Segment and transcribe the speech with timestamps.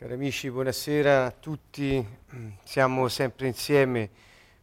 [0.00, 2.02] Cari amici, buonasera a tutti.
[2.64, 4.08] Siamo sempre insieme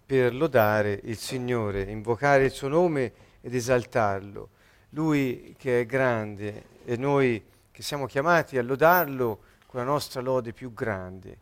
[0.03, 4.49] per lodare il Signore, invocare il suo nome ed esaltarlo.
[4.89, 10.53] Lui che è grande e noi che siamo chiamati a lodarlo con la nostra lode
[10.53, 11.37] più grande.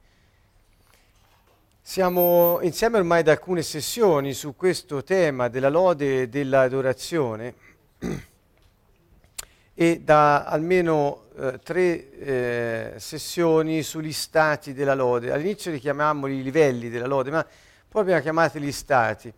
[1.82, 7.54] Siamo insieme ormai da alcune sessioni su questo tema della lode e dell'adorazione
[9.78, 15.34] e da almeno eh, tre eh, sessioni sugli stati della lode.
[15.34, 17.46] All'inizio li chiamavamo i livelli della lode, ma
[17.88, 19.32] poi abbiamo chiamato gli stati.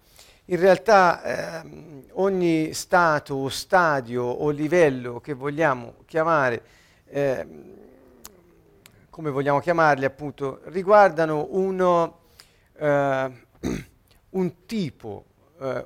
[0.46, 6.62] In realtà eh, ogni stato o stadio o livello che vogliamo chiamare,
[7.08, 7.64] ehm,
[9.10, 12.20] come vogliamo chiamarli appunto, riguardano uno,
[12.78, 13.32] eh,
[14.30, 15.26] un tipo
[15.60, 15.84] eh,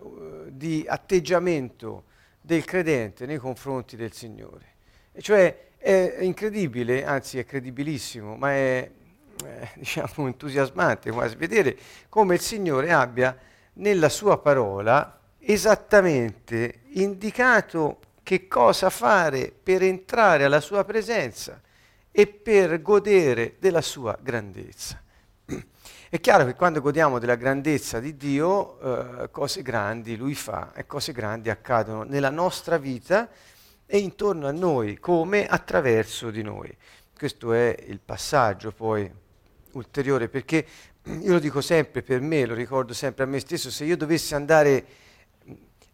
[0.50, 2.04] di atteggiamento
[2.52, 4.66] del credente nei confronti del Signore.
[5.14, 8.92] E cioè è incredibile, anzi è credibilissimo, ma è
[9.46, 11.78] eh, diciamo entusiasmante quasi vedere
[12.10, 13.38] come il Signore abbia
[13.76, 21.60] nella sua parola esattamente indicato che cosa fare per entrare alla sua presenza
[22.12, 25.02] e per godere della sua grandezza.
[26.14, 30.86] È chiaro che quando godiamo della grandezza di Dio, eh, cose grandi Lui fa e
[30.86, 33.30] cose grandi accadono nella nostra vita
[33.86, 36.70] e intorno a noi, come attraverso di noi.
[37.18, 39.10] Questo è il passaggio poi
[39.72, 40.66] ulteriore, perché
[41.22, 44.36] io lo dico sempre per me, lo ricordo sempre a me stesso, se io dovessi
[44.36, 44.86] andare,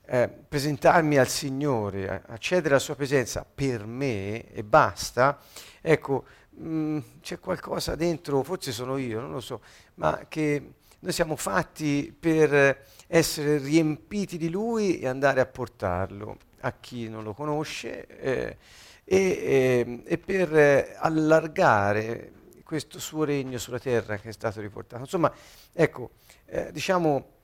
[0.03, 5.39] eh, presentarmi al Signore, accedere alla sua presenza per me e basta,
[5.79, 6.25] ecco,
[6.57, 9.61] mh, mm, c'è qualcosa dentro, forse sono io, non lo so,
[9.98, 16.73] ma che noi siamo fatti per essere riempiti di Lui e andare a portarlo a
[16.73, 18.58] chi non lo conosce eh,
[19.03, 22.31] e, e, e, per allargare
[22.64, 25.02] questo suo regno sulla terra che è stato riportato.
[25.02, 25.31] Insomma,
[25.72, 26.12] ecco,
[26.45, 27.36] eh, diciamo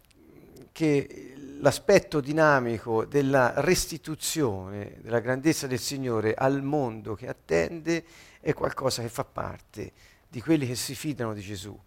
[0.73, 8.03] che l'aspetto dinamico della restituzione della grandezza del Signore al mondo che attende
[8.41, 9.93] è qualcosa che fa parte
[10.27, 11.79] di quelli che si fidano di Gesù.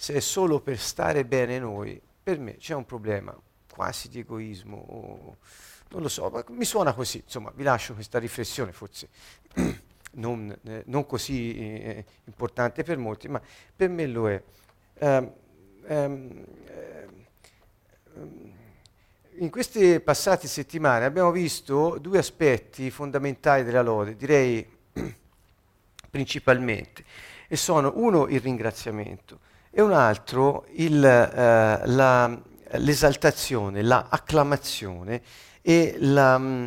[0.00, 3.38] Se è solo per stare bene noi, per me c'è un problema
[3.70, 5.36] quasi di egoismo o
[5.90, 9.10] non lo so, mi suona così, insomma, vi lascio questa riflessione, forse
[10.12, 13.42] non, eh, non così eh, importante per molti, ma
[13.76, 14.42] per me lo è.
[15.00, 15.32] Um,
[15.88, 16.44] um,
[19.32, 24.66] in queste passate settimane abbiamo visto due aspetti fondamentali della lode, direi
[26.08, 27.04] principalmente,
[27.46, 32.40] e sono uno il ringraziamento e un altro il, eh, la,
[32.72, 35.22] l'esaltazione, la acclamazione
[35.62, 36.66] e la, mm,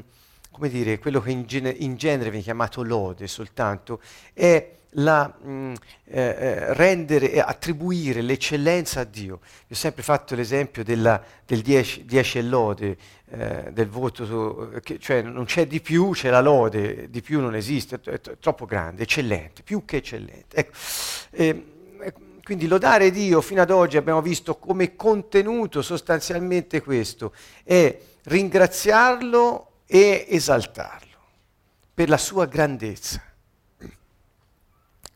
[0.62, 4.00] dire, quello che in, gene, in, genere viene chiamato lode soltanto,
[4.34, 5.74] è la, mh, mm,
[6.06, 9.40] eh, eh, rendere e attribuire l'eccellenza a Dio.
[9.42, 12.06] Io ho sempre fatto l'esempio della, del 10
[12.38, 12.98] e lode,
[13.32, 17.56] eh, del voto, che, cioè non c'è di più, c'è la lode, di più non
[17.56, 20.56] esiste, è, è troppo grande, eccellente, più che eccellente.
[20.56, 20.78] Ecco,
[21.32, 21.73] eh,
[22.44, 27.34] quindi lodare Dio fino ad oggi abbiamo visto come contenuto sostanzialmente questo,
[27.64, 31.18] è ringraziarlo e esaltarlo
[31.94, 33.22] per la sua grandezza.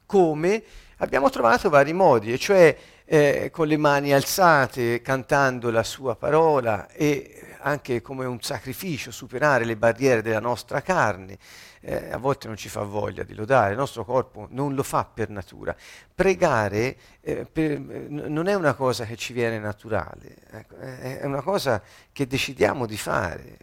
[0.06, 0.64] Come
[0.98, 6.88] abbiamo trovato vari modi, e cioè eh, con le mani alzate, cantando la sua parola
[6.90, 11.38] e anche come un sacrificio superare le barriere della nostra carne.
[11.81, 15.06] Eh, a volte non ci fa voglia di lodare, il nostro corpo non lo fa
[15.06, 15.75] per natura.
[16.13, 21.81] Pregare eh, per, non è una cosa che ci viene naturale, ecco, è una cosa
[22.12, 23.57] che decidiamo di fare.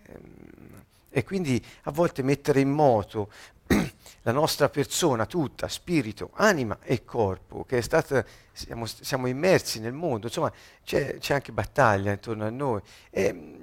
[1.16, 3.30] E quindi a volte mettere in moto
[4.22, 9.92] la nostra persona tutta, spirito, anima e corpo, che è stata, siamo, siamo immersi nel
[9.92, 10.52] mondo, insomma
[10.82, 12.80] c'è, c'è, anche battaglia intorno a noi.
[13.10, 13.58] E,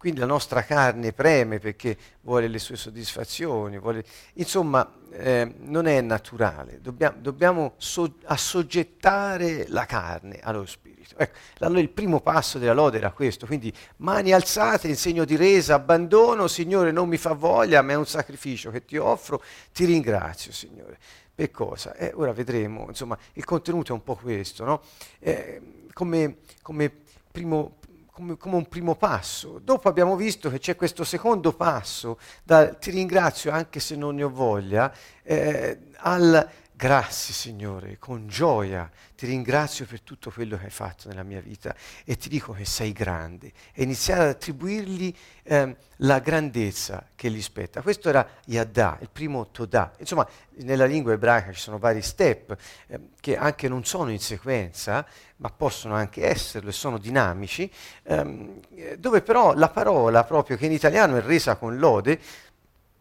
[0.00, 4.02] quindi la nostra carne preme perché vuole le sue soddisfazioni, vuole...
[4.36, 11.16] insomma eh, non è naturale, dobbiamo, dobbiamo so- assoggettare la carne allo spirito.
[11.18, 15.36] Ecco, allora il primo passo della lode era questo, quindi mani alzate in segno di
[15.36, 19.84] resa, abbandono, Signore non mi fa voglia, ma è un sacrificio che ti offro, ti
[19.84, 20.96] ringrazio Signore.
[21.34, 21.94] Per cosa?
[21.94, 24.80] Eh, ora vedremo, insomma il contenuto è un po' questo, no?
[25.18, 25.60] eh,
[25.92, 26.90] come, come
[27.30, 27.76] primo,
[28.20, 29.58] come, come, un primo passo.
[29.62, 34.24] Dopo abbiamo visto che c'è questo secondo passo, da ti ringrazio anche se non ne
[34.24, 36.48] ho voglia, eh, al
[36.80, 41.74] Grazie Signore, con gioia ti ringrazio per tutto quello che hai fatto nella mia vita
[42.06, 47.42] e ti dico che sei grande e iniziare ad attribuirgli eh, la grandezza che gli
[47.42, 47.82] spetta.
[47.82, 49.92] Questo era Yadda, il primo Toda.
[49.98, 50.26] Insomma,
[50.62, 52.56] nella lingua ebraica ci sono vari step
[52.86, 55.06] eh, che anche non sono in sequenza,
[55.36, 57.70] ma possono anche esserlo e sono dinamici,
[58.04, 62.18] ehm, dove però la parola proprio che in italiano è resa con lode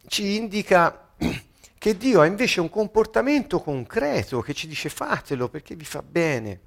[0.08, 1.12] ci indica
[1.80, 6.60] che Dio ha invece un comportamento concreto che ci dice fatelo perché vi fa bene,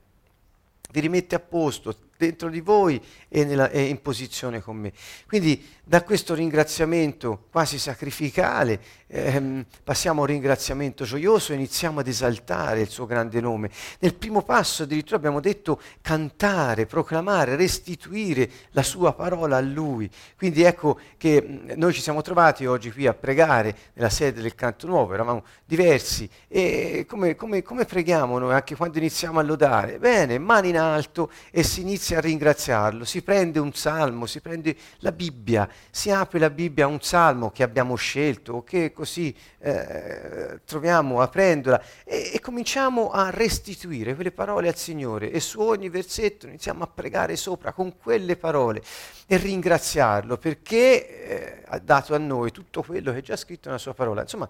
[0.91, 4.93] vi rimette a posto, dentro di voi e, nella, e, in posizione con me.
[5.26, 8.81] Quindi da questo ringraziamento quasi sacrificale
[9.12, 13.70] ehm, passiamo un ringraziamento gioioso e iniziamo ad esaltare il suo grande nome.
[13.99, 20.11] Nel primo passo addirittura abbiamo detto cantare, proclamare, restituire la sua parola a lui.
[20.37, 24.87] Quindi ecco che noi ci siamo trovati oggi qui a pregare nella sede del canto
[24.87, 29.99] nuovo, eravamo diversi e come, come, come preghiamo noi anche quando iniziamo a lodare?
[29.99, 34.75] Bene, mani in alto e si inizia a ringraziarlo, si prende un salmo, si prende
[34.99, 39.37] la Bibbia, si apre la Bibbia a un salmo che abbiamo scelto o che così
[39.59, 45.89] eh, troviamo aprendola e, e cominciamo a restituire quelle parole al Signore e su ogni
[45.89, 48.81] versetto iniziamo a pregare sopra con quelle parole
[49.27, 53.81] e ringraziarlo perché eh, ha dato a noi tutto quello che è già scritto nella
[53.81, 54.21] sua parola.
[54.21, 54.49] Insomma,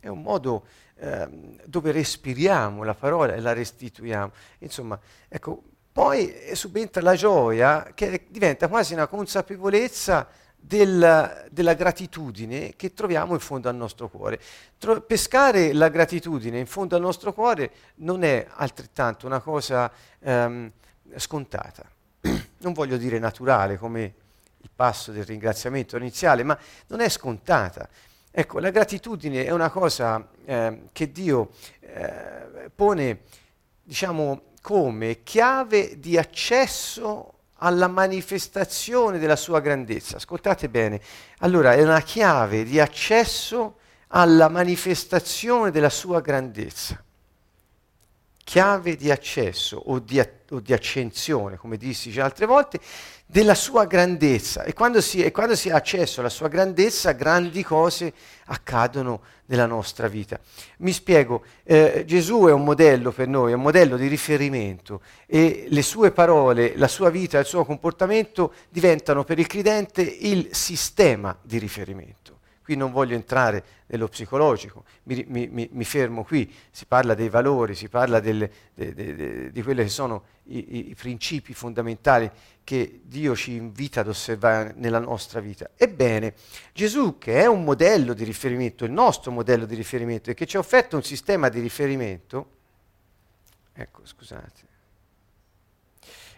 [0.00, 0.66] è un modo
[0.96, 1.28] eh,
[1.64, 4.32] dove respiriamo la parola e la restituiamo.
[4.58, 4.98] Insomma,
[5.28, 10.26] ecco, poi subentra la gioia che diventa quasi una consapevolezza
[10.60, 14.40] del, della gratitudine che troviamo in fondo al nostro cuore.
[14.78, 19.90] Tro- pescare la gratitudine in fondo al nostro cuore non è altrettanto una cosa
[20.20, 20.70] ehm,
[21.16, 21.88] scontata.
[22.58, 24.14] non voglio dire naturale come
[24.60, 26.58] il passo del ringraziamento iniziale, ma
[26.88, 27.88] non è scontata.
[28.30, 31.50] Ecco, la gratitudine è una cosa eh, che Dio
[31.80, 33.20] eh, pone,
[33.82, 40.16] diciamo, come chiave di accesso alla manifestazione della sua grandezza.
[40.16, 41.00] Ascoltate bene,
[41.38, 43.78] allora è una chiave di accesso
[44.08, 47.02] alla manifestazione della sua grandezza.
[48.44, 50.18] Chiave di accesso o di,
[50.50, 52.80] o di accensione, come dissi già altre volte,
[53.30, 54.62] della sua grandezza.
[54.62, 58.12] E quando, si, e quando si ha accesso alla sua grandezza, grandi cose
[58.46, 60.40] accadono nella nostra vita.
[60.78, 65.66] Mi spiego, eh, Gesù è un modello per noi, è un modello di riferimento e
[65.68, 71.36] le sue parole, la sua vita, il suo comportamento diventano per il credente il sistema
[71.42, 72.37] di riferimento.
[72.68, 77.74] Qui non voglio entrare nello psicologico, mi, mi, mi fermo qui, si parla dei valori,
[77.74, 82.30] si parla delle, de, de, de, di quelli che sono i, i, i principi fondamentali
[82.64, 85.70] che Dio ci invita ad osservare nella nostra vita.
[85.76, 86.34] Ebbene,
[86.74, 90.58] Gesù, che è un modello di riferimento, il nostro modello di riferimento, e che ci
[90.58, 92.50] ha offerto un sistema di riferimento,
[93.72, 94.60] ecco, scusate,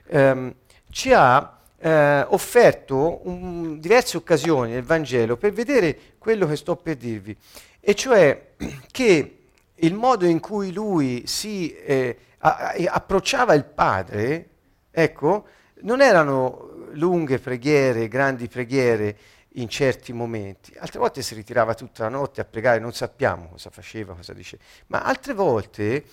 [0.06, 0.54] ehm,
[0.90, 6.96] ci ha eh, offerto un, diverse occasioni nel Vangelo per vedere quello che sto per
[6.96, 7.36] dirvi,
[7.80, 8.52] e cioè
[8.90, 9.36] che
[9.74, 14.48] il modo in cui lui si eh, a, a, approcciava il Padre,
[14.90, 15.46] ecco,
[15.82, 19.16] non erano lunghe preghiere, grandi preghiere
[19.54, 23.70] in certi momenti, altre volte si ritirava tutta la notte a pregare, non sappiamo cosa
[23.70, 26.04] faceva, cosa diceva, ma altre volte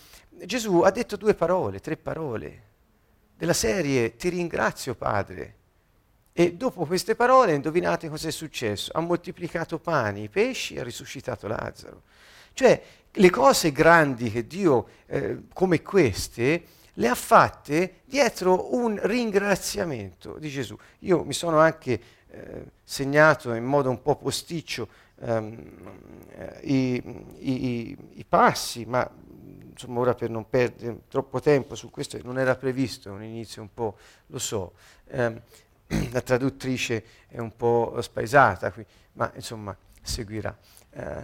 [0.46, 2.64] Gesù ha detto due parole, tre parole,
[3.36, 5.56] della serie ti ringrazio Padre.
[6.39, 8.92] E dopo queste parole, indovinate cosa è successo?
[8.94, 12.04] Ha moltiplicato pani, i pesci e ha risuscitato Lazzaro.
[12.54, 12.80] Cioè,
[13.12, 16.63] le cose grandi che Dio, eh, come queste,
[16.94, 20.78] le ha fatte dietro un ringraziamento di Gesù.
[21.00, 24.88] Io mi sono anche eh, segnato in modo un po' posticcio
[25.19, 25.71] ehm,
[26.33, 27.04] eh, i,
[27.40, 29.09] i, i, passi, ma
[29.71, 33.64] insomma ora per non perdere troppo tempo su questo non era previsto, è un inizio
[33.64, 33.97] un po',
[34.28, 34.73] lo so,
[35.07, 35.42] ehm,
[36.12, 40.56] la traduttrice è un po' spaesata qui, ma insomma seguirà.
[40.92, 41.24] Eh,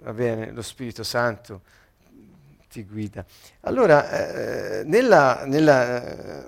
[0.00, 1.62] va bene, lo Spirito Santo
[2.68, 3.24] ti guida.
[3.62, 6.46] Allora, eh, nella, nella,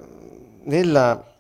[0.63, 1.35] nella,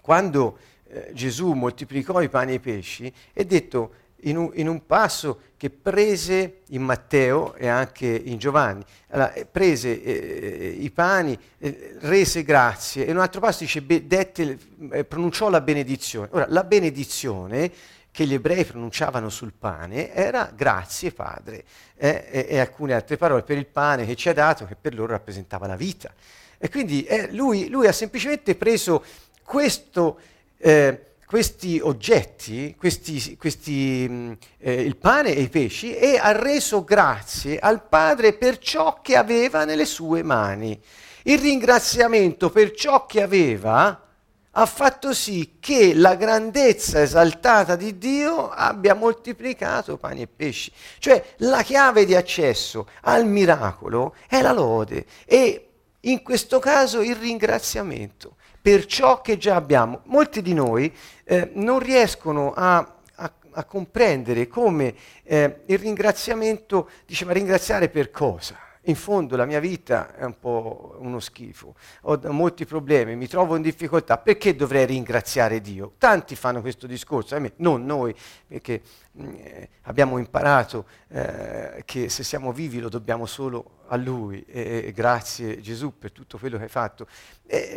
[0.00, 4.86] quando eh, Gesù moltiplicò i pani e i pesci, è detto in un, in un,
[4.86, 11.38] passo che prese in Matteo e anche in Giovanni, allora, eh, prese eh, i pani,
[11.58, 14.58] eh, rese grazie, e in un altro passo dice, be, dette,
[14.90, 16.28] eh, pronunciò la benedizione.
[16.32, 17.70] Ora, la benedizione
[18.12, 21.64] che gli ebrei pronunciavano sul pane era grazie Padre
[21.96, 24.94] eh, e, e, alcune altre parole per il pane che ci ha dato che per
[24.94, 26.12] loro rappresentava la vita.
[26.58, 29.04] E quindi eh, lui, lui, ha semplicemente preso
[29.42, 30.18] questo,
[30.58, 36.82] eh, questi oggetti, questi, questi, mm, eh, il pane e i pesci, e ha reso
[36.82, 40.76] grazie al Padre per ciò che aveva nelle sue mani.
[41.22, 44.08] Il ringraziamento per ciò che aveva
[44.50, 50.72] ha fatto sì che la grandezza esaltata di Dio abbia moltiplicato pani e pesci.
[50.98, 55.68] Cioè la chiave di accesso al miracolo è la lode e
[56.00, 60.02] in questo caso il ringraziamento per ciò che già abbiamo.
[60.04, 60.92] Molti di noi
[61.24, 62.76] eh, non riescono a,
[63.14, 68.68] a, a comprendere come eh, il ringraziamento, dice ma ringraziare per cosa?
[68.84, 73.56] in fondo la mia vita è un po' uno schifo, ho molti problemi, mi trovo
[73.56, 75.92] in difficoltà, perché dovrei ringraziare Dio?
[75.98, 78.14] Tanti fanno questo discorso, eh, non noi,
[78.46, 78.80] perché
[79.20, 84.84] mm, eh, abbiamo imparato eh, che se siamo vivi lo dobbiamo solo a Lui e,
[84.86, 87.06] e grazie Gesù per tutto quello che hai fatto.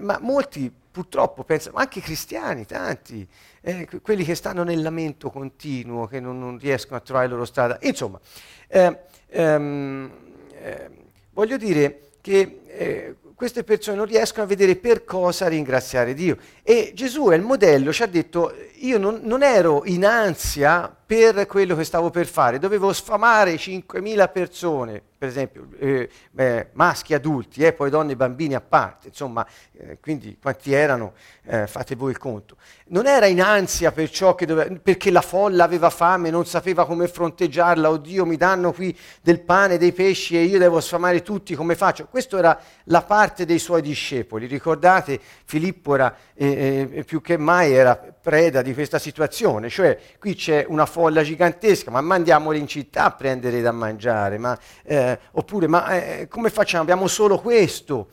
[0.01, 3.27] ma molti purtroppo pensano, anche cristiani, tanti,
[3.61, 7.45] eh, quelli che stanno nel lamento continuo, che non, non, riescono a trovare la loro
[7.45, 7.79] strada.
[7.81, 8.19] Insomma,
[8.67, 10.11] eh, ehm,
[10.51, 10.89] eh,
[11.31, 16.37] voglio dire che eh, queste persone non riescono a vedere per cosa ringraziare Dio.
[16.65, 21.45] E Gesù è il modello, ci ha detto, io non, non ero in ansia per
[21.45, 27.63] quello che stavo per fare, dovevo sfamare 5.000 persone, per esempio, eh, eh, maschi adulti,
[27.63, 31.13] eh, poi donne e bambini a parte, insomma, eh, quindi quanti erano,
[31.45, 32.57] eh, fate voi il conto.
[32.87, 36.85] Non era in ansia per ciò che doveva, perché la folla aveva fame, non sapeva
[36.85, 41.53] come fronteggiarla, oddio mi danno qui del pane, dei pesci e io devo sfamare tutti,
[41.55, 42.07] come faccio?
[42.07, 46.15] Questa era la parte dei suoi discepoli, ricordate Filippo era
[46.53, 51.91] eh, più che mai era preda di questa situazione, cioè qui c'è una folla gigantesca,
[51.91, 56.83] ma mandiamoli in città a prendere da mangiare, ma, eh, oppure ma eh, come facciamo?
[56.83, 58.07] Abbiamo solo questo.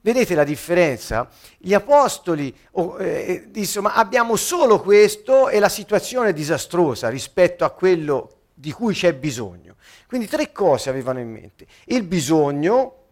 [0.00, 1.30] Vedete la differenza?
[1.56, 7.64] Gli apostoli oh, eh, dissero, ma abbiamo solo questo e la situazione è disastrosa rispetto
[7.64, 9.76] a quello di cui c'è bisogno.
[10.06, 11.66] Quindi tre cose avevano in mente.
[11.86, 13.03] Il bisogno,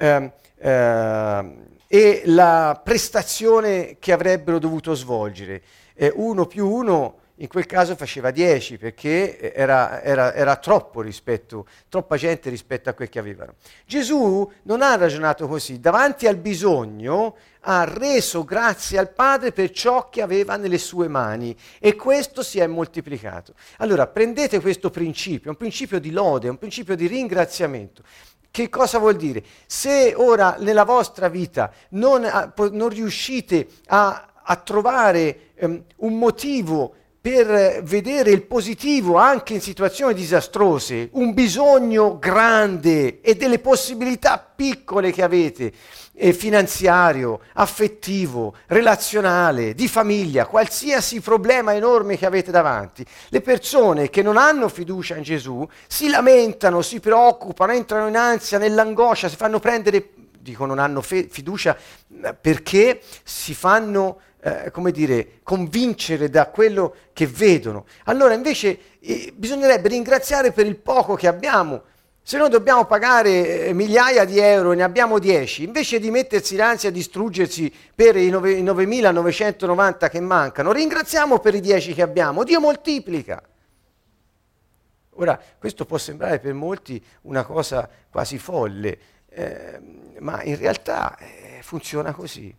[0.00, 5.62] ehm, ehm, e la prestazione che avrebbero dovuto svolgere.
[5.94, 11.66] Eh, uno più uno in quel caso faceva 10 perché era, era, era, troppo rispetto,
[11.88, 13.54] troppa gente rispetto a quel che avevano.
[13.86, 20.08] Gesù non ha ragionato così, davanti al bisogno ha reso grazie al Padre per ciò
[20.10, 23.54] che aveva nelle sue mani e questo si è moltiplicato.
[23.78, 28.02] Allora prendete questo principio, un principio di lode, un principio di ringraziamento.
[28.50, 29.44] Che cosa vuol dire?
[29.66, 37.82] Se ora nella vostra vita non, non riuscite a, a trovare um, un motivo per
[37.82, 45.22] vedere il positivo anche in situazioni disastrose, un bisogno grande e delle possibilità piccole che
[45.22, 45.70] avete,
[46.14, 53.04] eh, finanziario, affettivo, relazionale, di famiglia, qualsiasi problema enorme che avete davanti.
[53.28, 58.56] Le persone che non hanno fiducia in Gesù si lamentano, si preoccupano, entrano in ansia,
[58.56, 60.08] nell'angoscia, si fanno prendere,
[60.38, 61.76] dico non hanno fe- fiducia
[62.40, 67.84] perché si fanno eh, come dire, convincere da quello che vedono.
[68.04, 71.82] Allora invece eh, bisognerebbe ringraziare per il poco che abbiamo.
[72.22, 76.54] Se noi dobbiamo pagare eh, migliaia di euro e ne abbiamo 10, invece di mettersi
[76.54, 82.44] in ansia a distruggersi per i 9.990 che mancano, ringraziamo per i 10 che abbiamo.
[82.44, 83.42] Dio moltiplica.
[85.14, 89.80] Ora, questo può sembrare per molti una cosa quasi folle, eh,
[90.20, 92.54] ma in realtà eh, funziona così.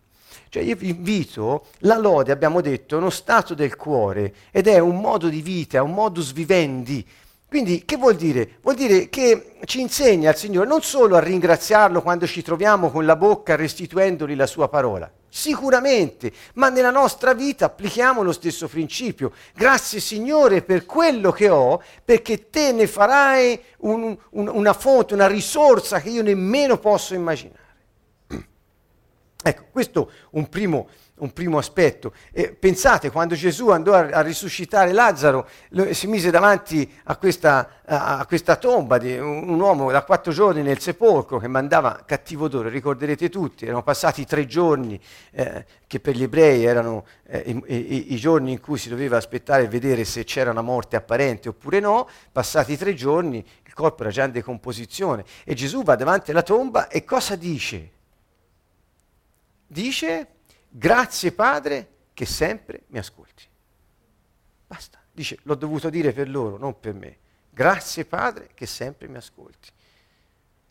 [0.52, 4.78] Cioè io vi invito, la lode abbiamo detto è uno stato del cuore ed è
[4.80, 7.02] un modo di vita, è un modus vivendi.
[7.48, 8.58] Quindi che vuol dire?
[8.60, 13.06] Vuol dire che ci insegna il Signore non solo a ringraziarlo quando ci troviamo con
[13.06, 19.32] la bocca restituendogli la sua parola, sicuramente, ma nella nostra vita applichiamo lo stesso principio.
[19.54, 25.28] Grazie Signore per quello che ho, perché te ne farai un, un, una fonte, una
[25.28, 27.61] risorsa che io nemmeno posso immaginare.
[29.42, 32.12] Ecco, questo è un primo, un primo aspetto.
[32.30, 37.80] E pensate, quando Gesù andò a, a risuscitare Lazzaro, lo, si mise davanti a questa,
[37.84, 42.04] a, a questa tomba di un, un, uomo da quattro giorni nel sepolcro che mandava
[42.06, 45.00] cattivo odore, ricorderete tutti, erano passati tre giorni
[45.32, 49.16] eh, che per gli ebrei erano eh, i, i, i, giorni in cui si doveva
[49.16, 54.02] aspettare e vedere se c'era una morte apparente oppure no, passati tre giorni il corpo
[54.02, 57.90] era già in decomposizione e Gesù va davanti alla tomba e cosa dice?
[59.72, 60.26] Dice
[60.68, 63.44] grazie Padre che sempre mi ascolti.
[64.66, 67.18] Basta, dice l'ho dovuto dire per loro, non per me.
[67.50, 69.70] Grazie Padre che sempre mi ascolti.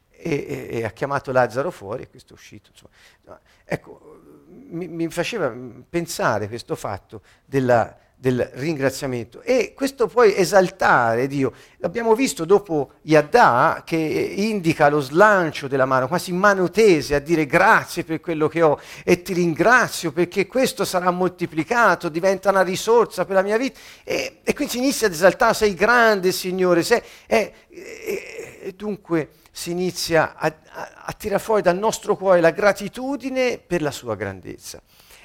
[0.09, 2.69] e, e, ha chiamato Lazzaro fuori e questo è uscito.
[2.71, 3.39] Insomma.
[3.63, 5.51] Ecco, mi, mi faceva
[5.89, 11.53] pensare questo fatto della, del ringraziamento e questo puoi esaltare Dio.
[11.77, 17.47] L'abbiamo visto dopo Yadda che indica lo slancio della mano, quasi mano tese a dire
[17.47, 23.25] grazie per quello che ho e ti ringrazio perché questo sarà moltiplicato, diventa una risorsa
[23.25, 27.01] per la mia vita e, e quindi si inizia ad esaltare, sei grande Signore, sei,
[27.25, 32.51] e, e, e dunque si inizia a, a, a tirare fuori dal nostro cuore la
[32.51, 34.79] gratitudine per la sua grandezza.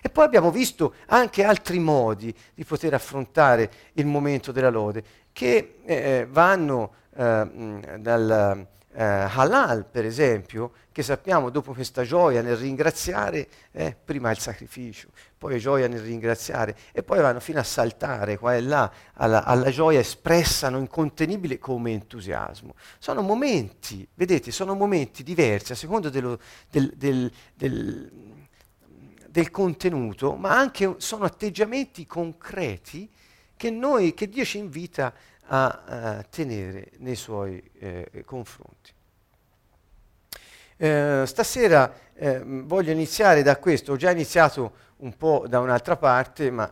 [0.06, 5.80] E poi abbiamo visto anche altri modi di poter affrontare il momento della lode, che
[5.84, 13.48] eh, vanno eh, dal eh, halal, per esempio, che sappiamo dopo questa gioia nel ringraziare,
[13.72, 18.54] eh, prima il sacrificio, poi gioia nel ringraziare, e poi vanno fino a saltare qua
[18.54, 22.76] e là alla, alla gioia espressa, non incontenibile come entusiasmo.
[22.98, 26.38] Sono momenti, vedete, sono momenti diversi a seconda dello,
[26.70, 28.34] del, del, del
[29.36, 33.06] del contenuto, ma anche sono atteggiamenti concreti
[33.54, 35.12] che, noi, che Dio ci invita
[35.48, 38.92] a, a tenere nei suoi eh, confronti.
[40.78, 46.50] Eh, stasera eh, voglio iniziare da questo, ho già iniziato un po' da un'altra parte,
[46.50, 46.70] ma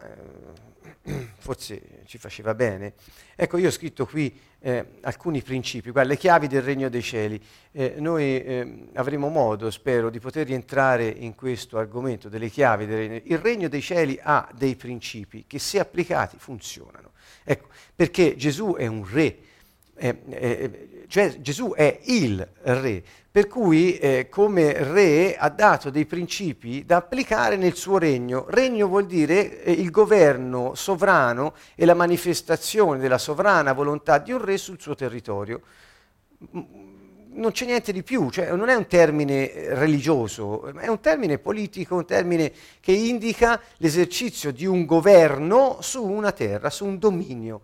[1.03, 2.95] eh, forse ci faceva bene.
[3.37, 7.39] Ecco, io ho scritto qui eh, alcuni principi, guarda, le chiavi del regno dei cieli.
[7.71, 12.97] Eh, noi eh, avremo modo, spero, di poter rientrare in questo argomento delle chiavi del
[12.97, 13.21] regno.
[13.25, 17.11] Il regno dei cieli ha dei principi che se applicati funzionano.
[17.45, 19.37] Ecco, perché Gesù è un re,
[21.09, 23.05] cioè Gesù è il re,
[23.35, 28.47] per cui eh, come re ha dato dei principi da applicare nel suo regno.
[28.49, 34.39] Regno vuol dire eh, il governo sovrano e la manifestazione della sovrana volontà di un
[34.41, 35.63] re sul suo territorio.
[36.53, 41.39] Non c'è niente di più, cioè non è un termine eh, religioso, è un termine
[41.39, 47.63] politico, un termine che indica l'esercizio di un governo su una terra, su un dominio.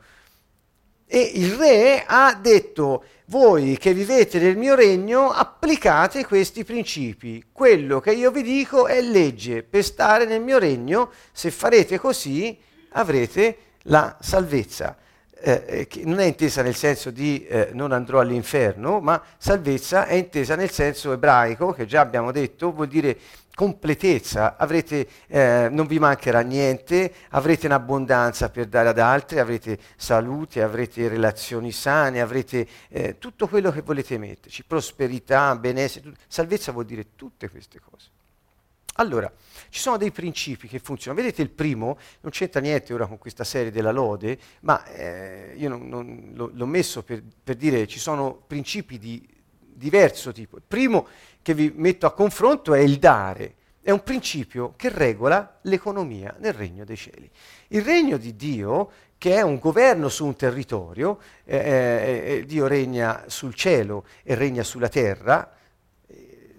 [1.13, 7.47] E il re ha detto, voi che vivete nel mio regno, applicate questi principi.
[7.51, 9.65] Quello che io vi dico è legge.
[9.65, 12.57] Per stare nel mio regno, se farete così,
[12.91, 14.97] avrete la salvezza.
[15.43, 20.07] Eh, eh che non è intesa nel senso di eh, non andrò all'inferno, ma salvezza
[20.07, 23.19] è intesa nel senso ebraico, che già abbiamo detto, vuol dire
[23.55, 30.63] completezza, avrete, eh, non vi mancherà niente, avrete un'abbondanza per dare ad altri, avrete salute,
[30.63, 36.87] avrete relazioni sane, avrete eh, tutto quello che volete metterci, prosperità, benessere, tut- salvezza vuol
[36.87, 38.09] dire tutte queste cose.
[38.95, 39.33] Allora,
[39.71, 41.23] ci sono dei principi che funzionano.
[41.23, 45.69] Vedete il primo, non c'entra niente ora con questa serie della lode, ma eh, io
[45.69, 49.27] non, non, lo, l'ho messo per, per dire ci sono principi di
[49.75, 50.57] diverso tipo.
[50.57, 51.07] Il primo
[51.43, 53.55] che vi metto a confronto è il dare.
[53.83, 57.31] È un principio che regola l'economia nel regno dei cieli.
[57.69, 62.67] Il regno di Dio, che è un governo su un territorio, eh, eh, eh Dio
[62.67, 65.51] regna sul cielo e regna sulla terra,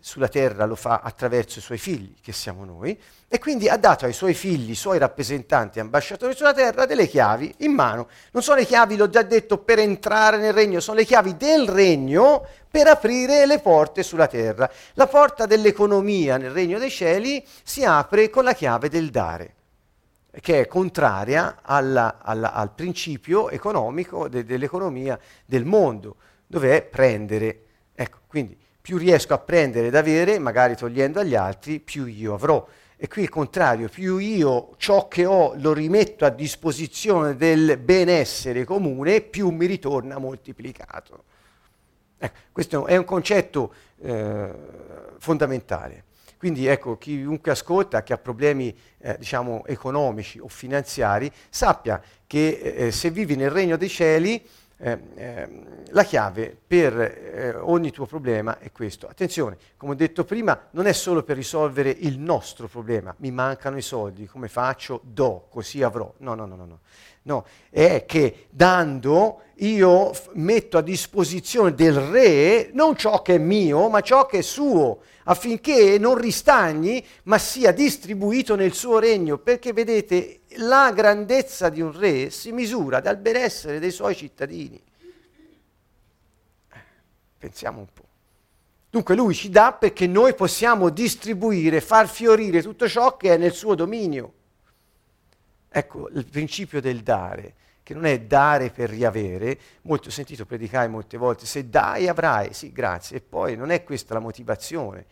[0.02, 4.06] sulla terra lo fa attraverso i suoi figli, che siamo noi, e quindi ha dato
[4.06, 8.10] ai suoi figli, suoi rappresentanti, ambasciatori sulla terra, delle chiavi in mano.
[8.32, 11.70] Non sono le chiavi, l'ho già detto, per entrare nel regno, sono le chiavi del
[11.70, 14.70] regno per aprire le porte sulla terra.
[14.96, 19.56] La porta dell'economia nel regno dei cieli si apre con la chiave del dare
[20.40, 26.16] che è contraria alla, alla, al principio economico de, dell'economia del mondo,
[26.48, 27.64] dove è prendere.
[27.94, 32.68] Ecco, quindi più riesco a prendere ed avere, magari togliendo agli altri, più io avrò.
[32.98, 38.64] E qui il contrario, più io ciò che ho lo rimetto a disposizione del benessere
[38.64, 41.24] comune, più mi ritorna moltiplicato.
[42.18, 44.54] Ecco, questo è un concetto eh,
[45.18, 46.04] fondamentale.
[46.38, 52.92] Quindi ecco, chiunque ascolta che ha problemi eh, diciamo, economici o finanziari, sappia che eh,
[52.92, 54.44] se vivi nel regno dei cieli,
[54.82, 55.50] eh,
[55.90, 59.08] la chiave per eh, ogni tuo problema è questo.
[59.08, 63.78] Attenzione, come ho detto prima, non è solo per risolvere il nostro problema, mi mancano
[63.78, 65.02] i soldi, come faccio?
[65.04, 66.12] Do, così avrò.
[66.18, 66.66] No, no, no, no.
[66.66, 66.80] no.
[67.24, 73.90] No è che dando io metto a disposizione del re non ciò che è mio,
[73.90, 79.72] ma ciò che è suo, affinché non ristagni, ma sia distribuito nel suo regno, perché
[79.72, 84.82] vedete, la grandezza di un re si misura dal benessere dei suoi cittadini.
[87.38, 88.06] Pensiamo un po'.
[88.90, 93.54] Dunque lui ci dà perché noi possiamo distribuire, far fiorire tutto ciò che è nel
[93.54, 94.34] suo dominio.
[95.74, 101.16] Ecco il principio del dare, che non è dare per riavere, molto sentito predicare molte
[101.16, 105.06] volte, se dai avrai, sì grazie, e poi non è questa la motivazione.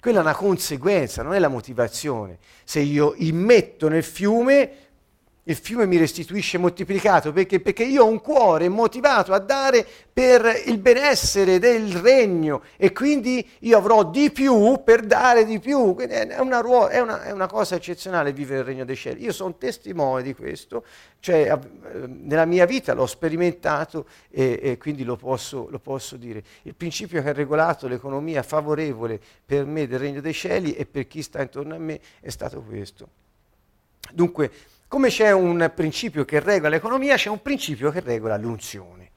[0.00, 2.38] Quella è una conseguenza, non è la motivazione.
[2.64, 4.87] Se io immetto nel fiume,
[5.48, 7.60] il fiume mi restituisce moltiplicato perché?
[7.60, 13.46] perché io ho un cuore motivato a dare per il benessere del regno e quindi
[13.60, 15.96] io avrò di più per dare di più.
[15.96, 19.22] È una, ruo- è una, è una cosa eccezionale vivere il regno dei cieli.
[19.22, 20.84] Io sono testimone di questo,
[21.20, 21.58] cioè
[22.06, 26.42] nella mia vita l'ho sperimentato e, e quindi lo posso, lo posso dire.
[26.62, 31.06] Il principio che ha regolato l'economia favorevole per me del regno dei cieli e per
[31.06, 33.08] chi sta intorno a me è stato questo.
[34.12, 34.50] Dunque,
[34.88, 39.10] come c'è un principio che regola l'economia, c'è un principio che regola l'unzione.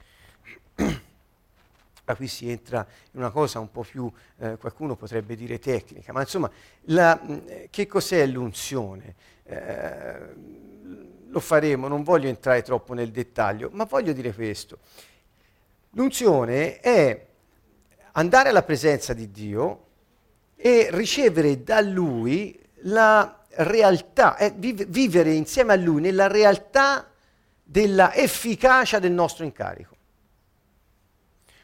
[0.75, 6.11] Ma qui si entra in una cosa un po' più, eh, qualcuno potrebbe dire tecnica,
[6.11, 6.51] ma insomma,
[6.83, 7.19] la,
[7.69, 9.15] che cos'è l'unzione?
[9.43, 10.69] Eh,
[11.29, 14.79] lo faremo, non voglio entrare troppo nel dettaglio, ma voglio dire questo.
[15.91, 17.27] L'unzione è
[18.11, 19.85] andare alla presenza di Dio
[20.57, 27.09] e ricevere da Lui la realtà, è vivere insieme a Lui nella realtà
[27.63, 29.95] della efficacia del nostro incarico.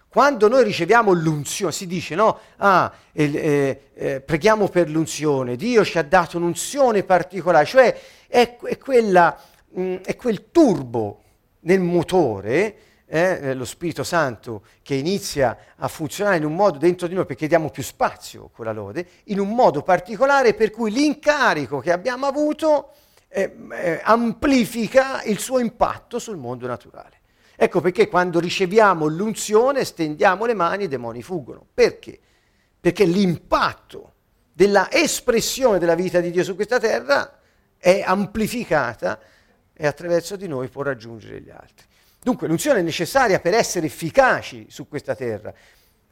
[0.07, 5.97] Quando noi riceviamo l'unzione, si dice no, ah, eh, eh, preghiamo per l'unzione, Dio ci
[5.97, 9.37] ha dato un'unzione particolare, cioè è, è, quella,
[9.69, 11.21] mh, mm, è quel turbo
[11.61, 12.75] nel motore eh,
[13.09, 17.47] eh, lo Spirito Santo che inizia a funzionare in un modo dentro di noi perché
[17.47, 22.25] diamo più spazio con la lode, in un modo particolare per cui l'incarico che abbiamo
[22.25, 22.91] avuto
[23.29, 27.15] eh, eh, amplifica il suo impatto sul mondo naturale.
[27.55, 31.65] Ecco perché quando riceviamo l'unzione stendiamo le mani e i demoni fuggono.
[31.73, 32.19] Perché?
[32.79, 34.13] Perché l'impatto
[34.53, 37.39] della espressione della vita di Dio su questa terra
[37.77, 39.19] è amplificata
[39.73, 41.85] e attraverso di noi può raggiungere gli altri.
[42.27, 45.53] Dunque l'unzione è necessaria per essere efficaci su questa terra,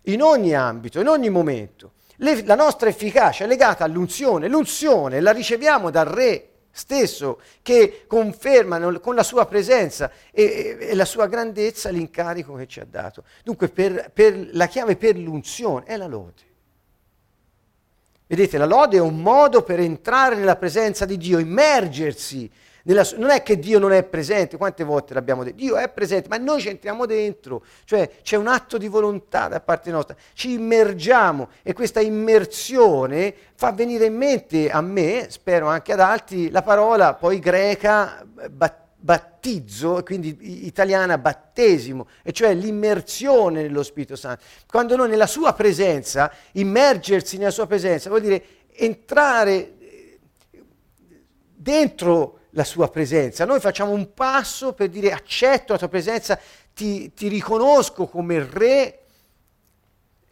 [0.04, 1.91] in ogni ambito, in ogni momento.
[2.19, 8.97] Le, la nostra efficacia è legata all'unzione, l'unzione la riceviamo dal Re stesso che conferma
[8.99, 13.25] con la sua presenza e, e, e, la sua grandezza l'incarico che ci ha dato.
[13.43, 16.43] Dunque per, per la chiave per l'unzione è la lode.
[18.25, 22.49] Vedete, la lode è un modo per entrare nella presenza di Dio, immergersi
[22.88, 26.28] nella, non è che Dio non è presente, quante volte l'abbiamo detto, Dio è presente,
[26.30, 30.54] ma noi ci entriamo dentro, cioè c'è un atto di volontà da parte nostra, ci
[30.54, 36.62] immergiamo e questa immersione fa venire in mente a me, spero anche ad altri, la
[36.62, 44.43] parola poi greca bat, battizzo, quindi italiana battesimo, e cioè l'immersione nello Spirito Santo.
[44.67, 48.43] Quando noi nella sua presenza, immergersi nella sua presenza, vuol dire
[48.74, 49.74] entrare
[51.54, 53.45] dentro la sua presenza.
[53.45, 56.39] Noi facciamo un passo per dire accetto la tua presenza,
[56.73, 59.04] ti, ti riconosco come re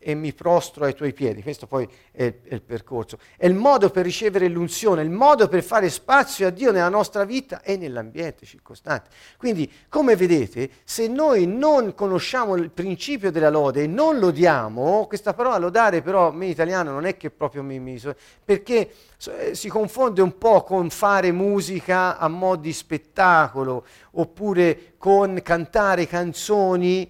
[0.03, 1.41] e mi prostro ai tuoi piedi.
[1.41, 3.17] Questo poi è è il, percorso.
[3.37, 7.25] È il modo per ricevere l'unzione, il modo per fare spazio a Dio nella nostra
[7.25, 9.09] vita e nell'ambiente circostante.
[9.37, 15.33] Quindi, come vedete, se noi non conosciamo il principio della lode e non lodiamo, questa
[15.33, 17.79] parola lodare però in italiano non è che proprio mi...
[17.79, 18.01] mi
[18.43, 18.91] perché
[19.25, 26.07] eh, si confonde un po' con fare musica a mo' di spettacolo oppure con cantare
[26.07, 27.09] canzoni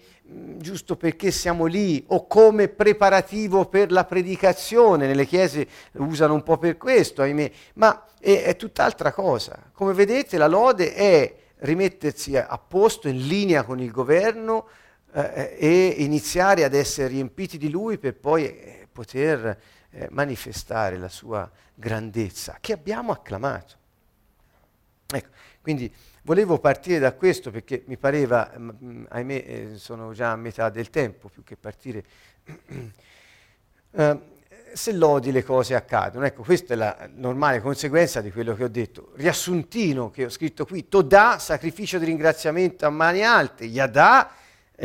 [0.58, 6.58] giusto perché siamo lì o come preparativo per la predicazione, nelle chiese usano un po'
[6.58, 9.72] per questo, ahimè, ma è, è tutt'altra cosa.
[9.74, 14.68] Come vedete la lode è rimettersi a posto in linea con il governo
[15.14, 19.60] eh, e iniziare ad essere riempiti di lui per poi eh, poter
[19.92, 23.82] eh, manifestare la sua grandezza che abbiamo acclamato.
[25.16, 25.30] Ecco,
[25.62, 25.92] quindi
[26.26, 30.38] Volevo partire da questo perché mi pareva, mh, mm, mm, ahimè, eh, sono già a
[30.38, 32.04] metà del tempo, più che partire.
[33.92, 34.22] uh,
[34.72, 36.26] se lodi le cose accadono.
[36.26, 39.12] Ecco, questa è la normale conseguenza di quello che ho detto.
[39.16, 44.32] Riassuntino che ho scritto qui, Todà, sacrificio di ringraziamento a mani alte, Yadà,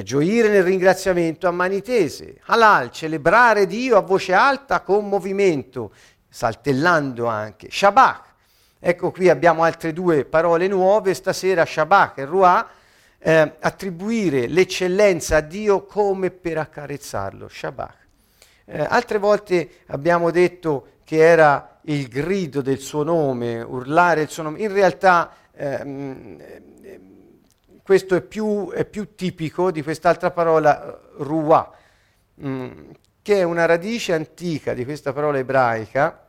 [0.02, 5.92] gioire nel ringraziamento a mani tese, Halal, celebrare Dio a voce alta con movimento,
[6.28, 8.27] saltellando anche, Shabbat,
[8.80, 12.68] Ecco qui abbiamo altre due parole nuove, stasera Shabbat e Ruah,
[13.18, 17.96] eh, attribuire l'eccellenza a Dio come per accarezzarlo, Shabbat.
[18.66, 24.42] Eh, altre volte abbiamo detto che era il grido del suo nome, urlare il suo
[24.44, 26.42] nome, in realtà ehm,
[27.82, 31.72] questo è più, è più, tipico di quest'altra parola, ruah,
[32.44, 32.90] mm,
[33.22, 36.27] che è una radice antica di questa parola ebraica,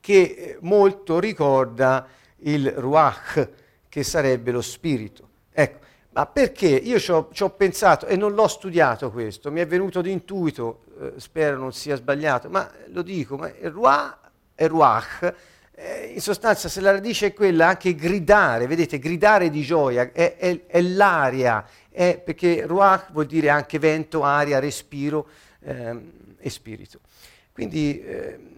[0.00, 2.06] che molto ricorda
[2.38, 3.48] il ruach,
[3.88, 5.28] che sarebbe lo spirito.
[5.52, 5.78] Ecco,
[6.12, 6.68] ma perché?
[6.68, 11.58] Io ci ho pensato e non l'ho studiato questo, mi è venuto d'intuito, eh, spero
[11.58, 14.18] non sia sbagliato, ma lo dico, ma ruah
[14.54, 15.34] e ruach,
[15.72, 20.36] eh, in sostanza se la radice è quella anche gridare, vedete, gridare di gioia, è,
[20.36, 25.28] è, è l'aria, è, perché ruach vuol dire anche vento, aria, respiro
[25.60, 27.00] ehm, e spirito.
[27.52, 28.49] Quindi, eh, ecco,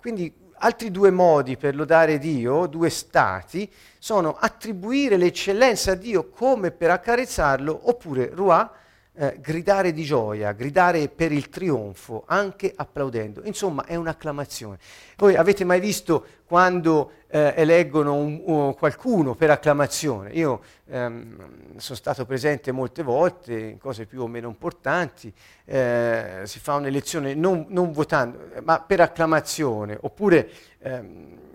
[0.00, 0.32] quindi
[0.62, 6.90] altri due modi per lodare Dio, due stati, sono attribuire l'eccellenza a Dio come per
[6.90, 8.72] accarezzarlo, oppure ruah,
[9.20, 13.42] eh, gridare di gioia, gridare per il trionfo, anche applaudendo.
[13.44, 14.78] Insomma, è un'acclamazione.
[15.18, 20.30] Voi avete mai visto quando eh, eleggono un, un, qualcuno per acclamazione?
[20.30, 25.30] Io ehm, sono stato presente molte volte in cose più o meno importanti,
[25.66, 30.50] eh, si fa un'elezione non, non, votando, ma per acclamazione, oppure...
[30.78, 31.48] Ehm,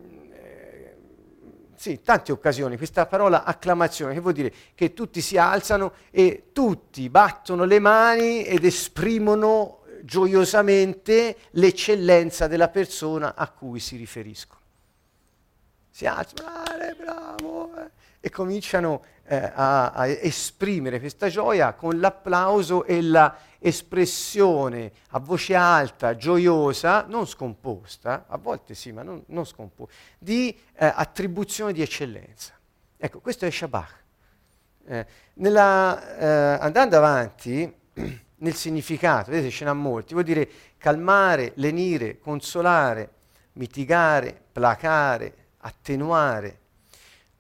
[1.76, 7.10] sì, tante occasioni, questa parola acclamazione, che vuol dire che tutti si alzano e tutti
[7.10, 14.62] battono le mani ed esprimono gioiosamente l'eccellenza della persona a cui si riferiscono.
[15.90, 17.90] Si alzano, ah, bravo, eh,
[18.26, 26.16] e cominciano eh, a, a, esprimere questa gioia con l'applauso e l'espressione a voce alta,
[26.16, 32.54] gioiosa, non scomposta, a volte sì, ma non, non scomposta, di eh, attribuzione di eccellenza.
[32.98, 33.94] Ecco, questo è Shabbat.
[34.88, 37.72] Eh, nella, eh, andando avanti
[38.38, 43.08] nel significato, vedete ce n'ha molti, vuol dire calmare, lenire, consolare,
[43.54, 46.62] mitigare, placare, attenuare,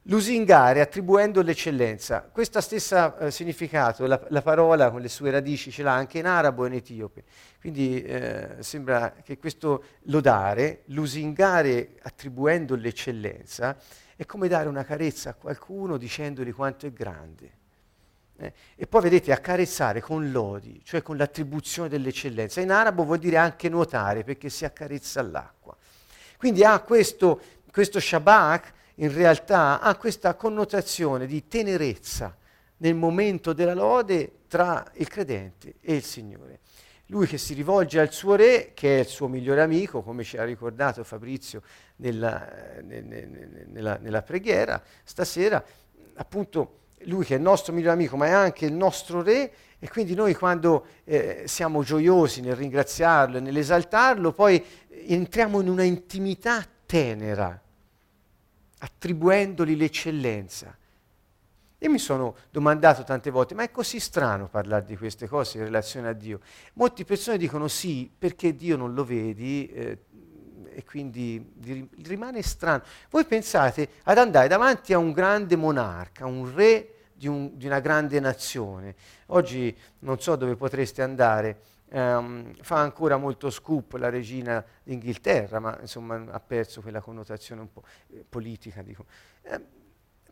[0.08, 2.28] lusingare attribuendo l'eccellenza.
[2.32, 6.26] Questo stesso eh, significato, la, la, parola con le sue radici ce l'ha anche in
[6.26, 7.24] arabo e in etiope.
[7.60, 13.78] Quindi eh, sembra che questo lodare, lusingare attribuendo l'eccellenza,
[14.15, 17.63] è come dare una carezza a qualcuno dicendogli quanto è grande.
[18.38, 22.62] Eh, e poi vedete accarezzare con lodi, cioè con l'attribuzione dell'eccellenza.
[22.62, 25.76] In arabo vuol dire anche nuotare perché si accarezza all'acqua.
[26.38, 27.41] Quindi ha questo,
[27.72, 32.36] questo Shabbat in realtà ha questa connotazione di tenerezza
[32.77, 36.60] nel momento della lode tra il credente e il Signore.
[37.08, 40.38] Lui che si rivolge al suo re, che è il suo migliore amico, come ci
[40.38, 41.62] ha ricordato Fabrizio
[41.97, 42.47] nella,
[42.81, 45.63] nella, nella preghiera, stasera,
[46.15, 49.88] appunto lui che è il nostro migliore amico, ma è anche il nostro re, e
[49.89, 56.65] quindi noi quando eh, siamo gioiosi nel ringraziarlo e nell'esaltarlo, poi entriamo in una intimità
[56.88, 57.62] tenera
[58.79, 60.75] attribuendogli l'eccellenza.
[61.79, 65.65] Io mi sono domandato tante volte, ma è così strano parlare di queste cose in
[65.65, 66.39] relazione a Dio?
[66.73, 69.99] Molte persone dicono sì, perché Dio non lo vedi eh,
[70.69, 71.53] e quindi
[72.03, 72.83] rimane strano.
[73.09, 77.79] Voi pensate ad andare davanti a un grande monarca, un re di, un, di una
[77.79, 78.95] grande nazione.
[79.27, 85.78] Oggi non so dove potreste andare, Um, fa ancora molto scoop la regina d'Inghilterra, ma
[85.80, 88.82] insomma ha perso quella connotazione un po' eh, politica.
[88.82, 89.06] Dico.
[89.43, 89.62] Eh,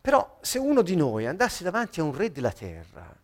[0.00, 3.16] però se uno di noi andasse davanti a un re della terra,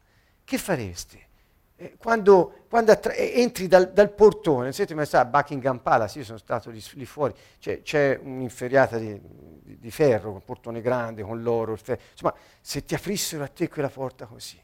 [0.45, 1.29] che fareste?
[1.77, 6.25] Eh, quando, quando attra- entri dal, dal, portone, siete mai stati a Buckingham Palace, io
[6.25, 9.21] sono stato lì, lì fuori, c'è, c'è un'inferriata di,
[9.63, 13.89] di, di, ferro, un portone grande con l'oro, insomma, se ti aprissero a te quella
[13.89, 14.59] porta così,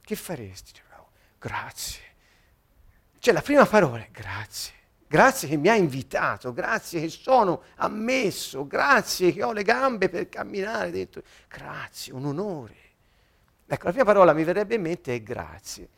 [0.00, 0.84] che faresti?
[1.38, 2.05] Grazie
[3.26, 4.72] cioè la prima parola è grazie.
[5.08, 10.28] Grazie che mi ha invitato, grazie che sono ammesso, grazie che ho le gambe per
[10.28, 11.22] camminare dentro.
[11.48, 12.76] Grazie, un onore.
[13.66, 15.88] Ecco, la prima parola mi verrebbe in mente è grazie.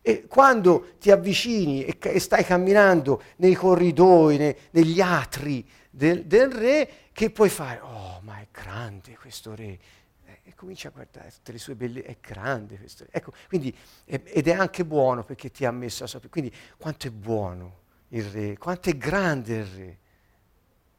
[0.00, 6.50] E quando ti avvicini e, e stai camminando nei corridoi, ne, negli atri del, del
[6.50, 7.78] re, che puoi fare?
[7.80, 9.78] Oh, ma è grande questo re,
[10.50, 13.06] e comincia a guardare tutte le sue belle, è grande questo.
[13.10, 16.30] Ecco, quindi, ed è anche buono perché ti ha messo a sapere.
[16.30, 19.98] Quindi quanto è buono il re, quanto è grande il re.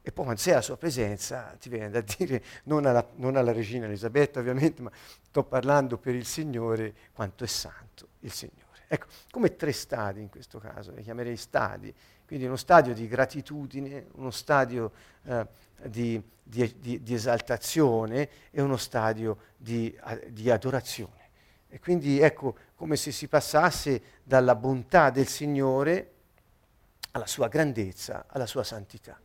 [0.04, 3.52] E poi quando sei alla sua presenza ti viene da dire, non alla, non alla
[3.52, 4.90] regina Elisabetta ovviamente, ma
[5.22, 8.60] sto parlando per il Signore, quanto è santo il Signore.
[8.88, 11.94] Ecco, come tre stadi in questo caso, li chiamerei stadi,
[12.32, 14.90] quindi uno stadio di gratitudine, uno stadio
[15.24, 15.46] eh,
[15.84, 19.94] di, di, di, di, esaltazione e uno stadio di,
[20.48, 21.28] adorazione.
[21.68, 26.10] E quindi ecco come se si passasse dalla bontà del Signore
[27.10, 29.20] alla sua grandezza, alla sua santità.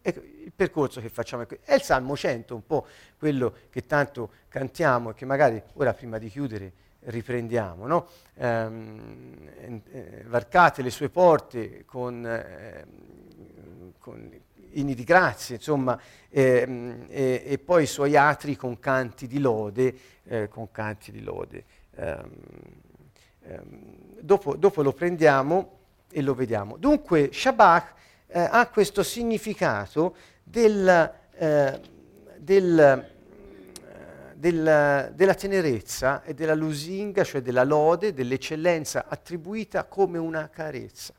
[0.00, 1.44] Ecco, il percorso che facciamo.
[1.64, 2.86] È il Salmo 100, un po'
[3.18, 6.72] quello che tanto cantiamo e che magari ora prima di chiudere
[7.04, 7.86] riprendiamo.
[7.86, 8.06] No?
[8.34, 12.86] Ehm, eh, varcate le sue porte con, eh,
[13.98, 14.30] con
[14.72, 20.48] inni di grazia, insomma, eh, e, poi i suoi atri con canti di lode, eh,
[20.48, 21.64] con canti di lode.
[21.94, 22.30] Um,
[23.48, 25.78] um, dopo, dopo, lo prendiamo
[26.10, 26.78] e lo vediamo.
[26.78, 27.92] Dunque, Shabbat
[28.28, 31.80] eh, ha questo significato del, eh,
[32.38, 33.11] del
[34.42, 41.14] del, della tenerezza e della lusinga, cioè della lode, dell'eccellenza attribuita come una carezza.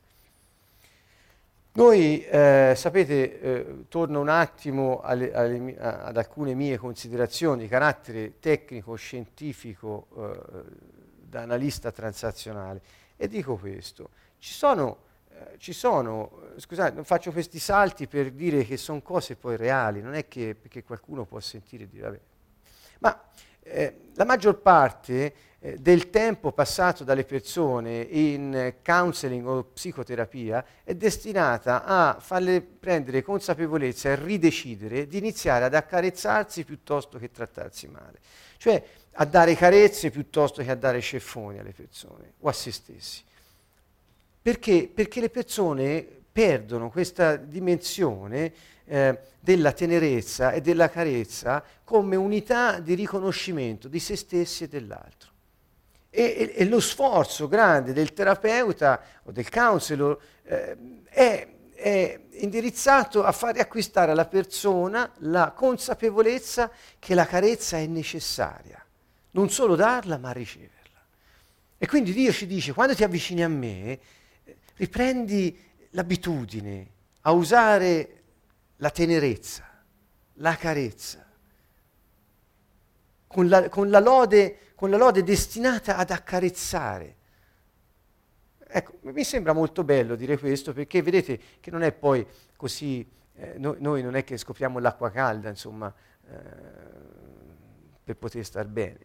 [1.75, 8.39] Noi, eh, sapete, eh, torno un attimo alle, alle, ad alcune mie considerazioni di carattere
[8.41, 10.63] tecnico, scientifico, eh,
[11.21, 12.81] da analista transazionale,
[13.15, 14.09] e dico questo.
[14.37, 14.97] Ci sono,
[15.29, 20.13] eh, ci sono, scusate, faccio questi salti per dire che sono cose poi reali, non
[20.13, 22.19] è che perché qualcuno può sentire e dire, vabbè,
[23.03, 23.21] ma
[23.63, 30.95] eh, la maggior parte eh, del tempo passato dalle persone in counseling o psicoterapia è
[30.95, 38.19] destinata a farle prendere consapevolezza e ridecidere di iniziare ad accarezzarsi piuttosto che trattarsi male.
[38.57, 38.81] Cioè
[39.15, 43.21] a dare carezze piuttosto che a dare ceffoni alle persone o a se stessi.
[44.41, 44.89] Perché?
[44.93, 48.51] Perché le persone perdono questa dimensione
[48.85, 55.31] eh, della tenerezza e della carezza come unità di riconoscimento di se stessi e dell'altro.
[56.09, 60.77] E, e, e lo sforzo grande del terapeuta o del counselor eh,
[61.09, 68.83] è, è indirizzato a fare acquistare alla persona la consapevolezza che la carezza è necessaria,
[69.31, 70.71] non solo darla ma riceverla.
[71.77, 73.99] E quindi Dio ci dice, quando ti avvicini a me,
[74.75, 76.87] riprendi l'abitudine
[77.21, 78.22] a usare
[78.83, 79.63] la tenerezza,
[80.33, 81.25] la carezza,
[83.27, 87.15] con la, con la, lode, con la lode destinata ad accarezzare.
[88.59, 93.53] Ecco, mi sembra molto bello dire questo perché vedete che non è poi così, eh,
[93.57, 95.93] noi, noi, non è che scopriamo l'acqua calda, insomma,
[96.29, 96.37] eh,
[98.03, 98.99] per poter star bene,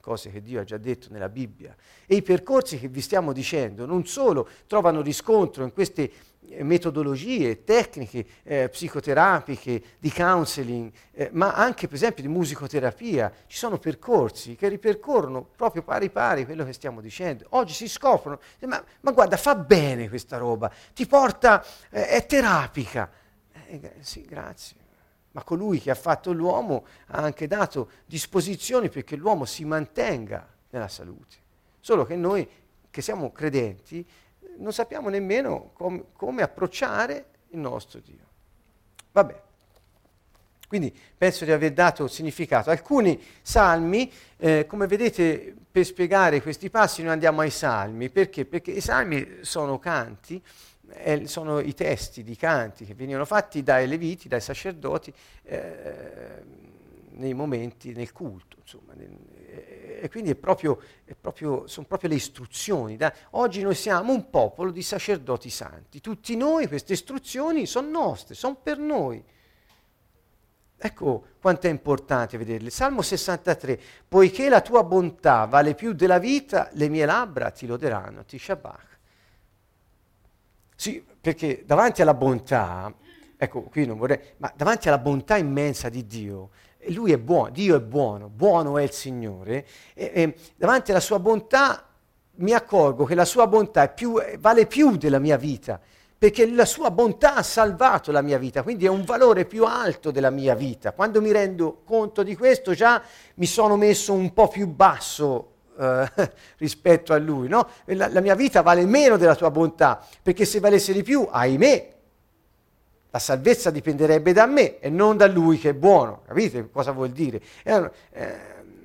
[0.00, 1.74] cose che Dio ha già detto nella Bibbia.
[2.06, 6.12] E i percorsi che vi stiamo dicendo non solo trovano riscontro in queste
[6.60, 13.32] metodologie, tecniche eh, psicoterapiche, di counseling, eh, ma anche per esempio di musicoterapia.
[13.46, 17.46] Ci sono percorsi che ripercorrono proprio pari pari quello che stiamo dicendo.
[17.50, 23.10] Oggi si scoprono, ma, ma guarda, fa bene questa roba, ti porta, eh, è terapica.
[23.66, 24.76] Eh, sì, grazie.
[25.32, 30.88] Ma colui che ha fatto l'uomo ha anche dato disposizioni perché l'uomo si mantenga nella
[30.88, 31.36] salute.
[31.80, 32.48] Solo che noi
[32.90, 34.04] che siamo credenti
[34.58, 38.26] non sappiamo nemmeno com- come approcciare il nostro Dio.
[39.12, 39.42] Vabbè.
[40.68, 42.68] Quindi penso di aver dato significato.
[42.68, 48.10] Alcuni salmi, eh, come vedete, per spiegare questi passi noi andiamo ai salmi.
[48.10, 48.44] Perché?
[48.44, 50.42] Perché i salmi sono canti,
[50.90, 55.12] eh, sono i testi di canti che venivano fatti dai leviti, dai sacerdoti,
[55.44, 56.42] eh,
[57.12, 59.16] nei momenti, nel culto, insomma, nel,
[59.96, 62.96] e quindi è proprio, è proprio, sono proprio le istruzioni.
[62.96, 68.34] Da, oggi noi siamo un popolo di sacerdoti santi, tutti noi queste istruzioni sono nostre,
[68.34, 69.24] sono per noi.
[70.80, 72.70] Ecco quanto è importante vederle.
[72.70, 78.24] Salmo 63, poiché la tua bontà vale più della vita, le mie labbra ti loderanno,
[78.24, 78.98] ti shabach.
[80.76, 82.94] Sì, perché davanti alla bontà,
[83.36, 86.50] ecco qui non vorrei, ma davanti alla bontà immensa di Dio,
[86.92, 91.18] lui è buono, Dio è buono, buono è il Signore, e, e davanti alla sua
[91.18, 91.84] bontà
[92.36, 95.80] mi accorgo che la sua bontà più, vale più della mia vita,
[96.16, 100.10] perché la sua bontà ha salvato la mia vita, quindi è un valore più alto
[100.10, 100.92] della mia vita.
[100.92, 103.02] Quando mi rendo conto di questo già
[103.34, 106.10] mi sono messo un po' più basso eh,
[106.58, 107.68] rispetto a lui, no?
[107.86, 111.97] la, la mia vita vale meno della tua bontà, perché se valesse di più, ahimè,
[113.10, 116.22] la salvezza dipenderebbe da me e non da lui che è buono.
[116.26, 117.40] Capite cosa vuol dire?
[117.62, 117.90] È un,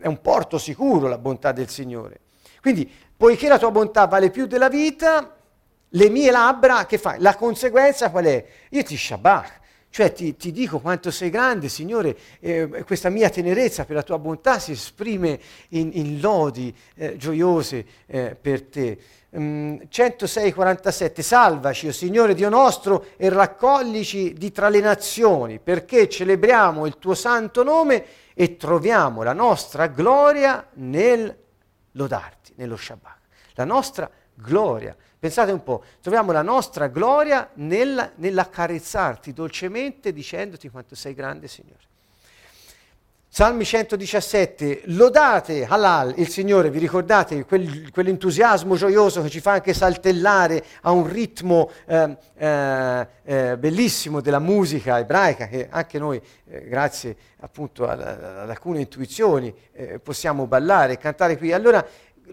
[0.03, 2.19] è un porto sicuro la bontà del Signore.
[2.61, 5.35] Quindi, poiché la tua bontà vale più della vita,
[5.87, 7.19] le mie labbra, che fai?
[7.19, 8.45] La conseguenza qual è?
[8.69, 9.59] Io ti shabbat,
[9.89, 14.17] cioè ti, ti, dico quanto sei grande, Signore, eh, questa mia tenerezza per la tua
[14.17, 18.97] bontà si esprime in, in lodi eh, gioiose eh, per te.
[19.33, 26.85] 106,47 mm, Salvaci, o Signore Dio nostro, e raccoglici di tra le nazioni, perché celebriamo
[26.85, 31.35] il tuo santo nome e troviamo la nostra gloria nel
[31.91, 33.17] lodarti, nello Shabbat.
[33.55, 34.95] La nostra gloria.
[35.17, 41.91] Pensate un po', troviamo la nostra gloria nel, nell'accarezzarti dolcemente dicendoti quanto sei grande, Signore.
[43.35, 49.73] Salmi 117, lodate Halal, il Signore, vi ricordate quel, quell'entusiasmo gioioso che ci fa anche
[49.73, 56.67] saltellare a un ritmo eh, eh, eh, bellissimo della musica ebraica che anche noi, eh,
[56.67, 61.51] grazie appunto ad alcune intuizioni, eh, possiamo ballare e cantare qui.
[61.53, 61.83] Allora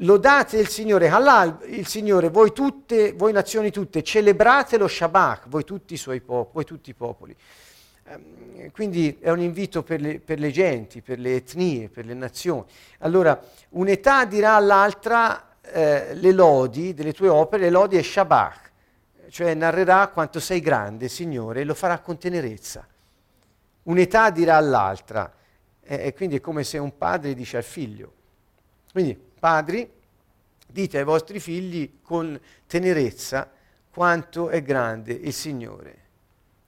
[0.01, 5.65] lodate il Signore, Halal, il Signore, voi tutte, voi nazioni tutte, celebrate lo Shabbat, voi
[5.65, 7.35] tutti i suoi popoli, voi tutti i popoli.
[8.11, 12.15] Ehm, quindi è un invito per le, per le, genti, per le etnie, per le
[12.15, 12.65] nazioni.
[12.99, 13.41] Allora,
[13.71, 18.71] un'età dirà all'altra eh, le lodi delle tue opere, le lodi è Shabbat,
[19.31, 22.87] cioè narrerà quanto sei grande, Signore, e lo farà con tenerezza.
[23.85, 25.33] Un'età dirà all'altra,
[25.83, 28.13] eh, e quindi è come se un padre dice al figlio.
[28.93, 29.89] Quindi, padri,
[30.67, 33.51] dite ai vostri figli con tenerezza
[33.91, 36.09] quanto è grande il Signore.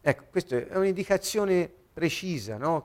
[0.04, 2.84] Ecco, questa è un'indicazione precisa, no?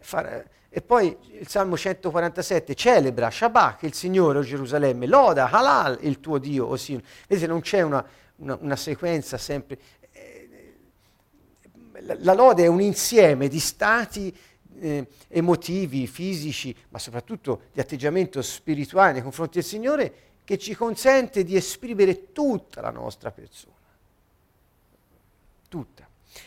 [0.00, 6.20] far, e poi il Salmo 147 celebra Shabbat, il Signore, o Gerusalemme, loda Halal, il
[6.20, 7.02] tuo Dio, o Sion.
[7.26, 8.04] Vedete, non c'è una,
[8.36, 9.78] una, una sequenza sempre...
[10.12, 10.48] Eh,
[12.00, 14.36] la, la lode è un insieme di stati
[14.78, 21.42] eh, emotivi, fisici, ma soprattutto di atteggiamento spirituale nei confronti del Signore che ci consente
[21.42, 23.74] di esprimere tutta la nostra persona.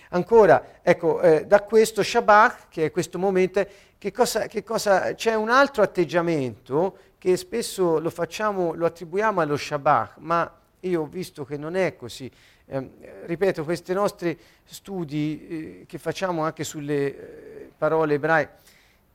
[0.10, 3.66] Ancora, ecco, eh, da questo Shabbat, che è questo momento,
[3.98, 9.58] che cosa, che cosa, c'è un altro atteggiamento che spesso lo facciamo, lo attribuiamo allo
[9.58, 12.30] Shabbat, ma io ho visto che non è così.
[12.66, 12.90] Eh,
[13.26, 18.72] ripeto, questi nostri studi eh, che facciamo anche sulle eh, parole ebraiche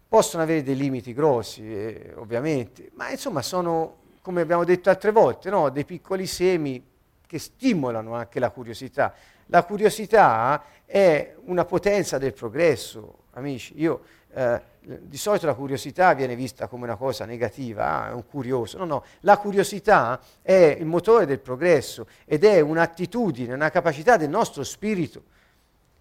[0.08, 5.50] possono avere dei limiti grossi, eh, ovviamente, ma insomma sono, come abbiamo detto altre volte,
[5.50, 5.68] no?
[5.68, 6.82] dei piccoli semi
[7.26, 9.14] che stimolano anche la curiosità.
[9.50, 13.80] La curiosità è una potenza del progresso, amici.
[13.80, 14.02] Io,
[14.34, 18.76] eh, di solito la curiosità viene vista come una cosa negativa, ah, è un curioso.
[18.76, 24.28] No, no, la curiosità è il motore del progresso ed è un'attitudine, una capacità del
[24.28, 25.22] nostro spirito,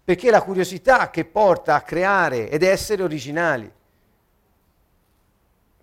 [0.04, 3.70] perché è la curiosità che porta a creare ed essere originali.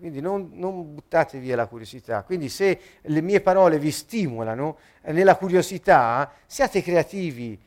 [0.06, 2.22] Quindi non, non, buttate via la curiosità.
[2.22, 7.60] Quindi se le mie parole vi stimolano eh, nella curiosità, siate creativi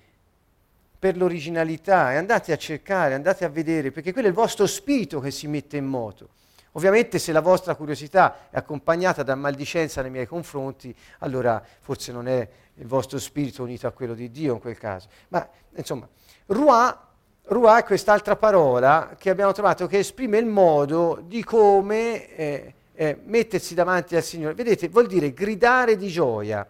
[0.97, 5.19] per l'originalità e andate a cercare, andate a vedere, perché quello è il vostro spirito
[5.19, 6.29] che si mette in moto.
[6.73, 12.29] Ovviamente se la vostra curiosità è accompagnata da maldicenza nei miei confronti, allora forse non
[12.29, 15.09] è il vostro spirito unito a quello di Dio in quel caso.
[15.31, 16.09] Ma insomma,
[16.47, 17.08] Ruà
[17.51, 23.19] Ruà è quest'altra parola che abbiamo trovato che esprime il modo di come eh, eh,
[23.25, 24.53] mettersi davanti al Signore.
[24.53, 26.69] Vedete, vuol dire gridare di gioia,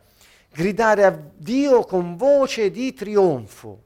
[0.52, 3.82] gridare a Dio con voce di trionfo,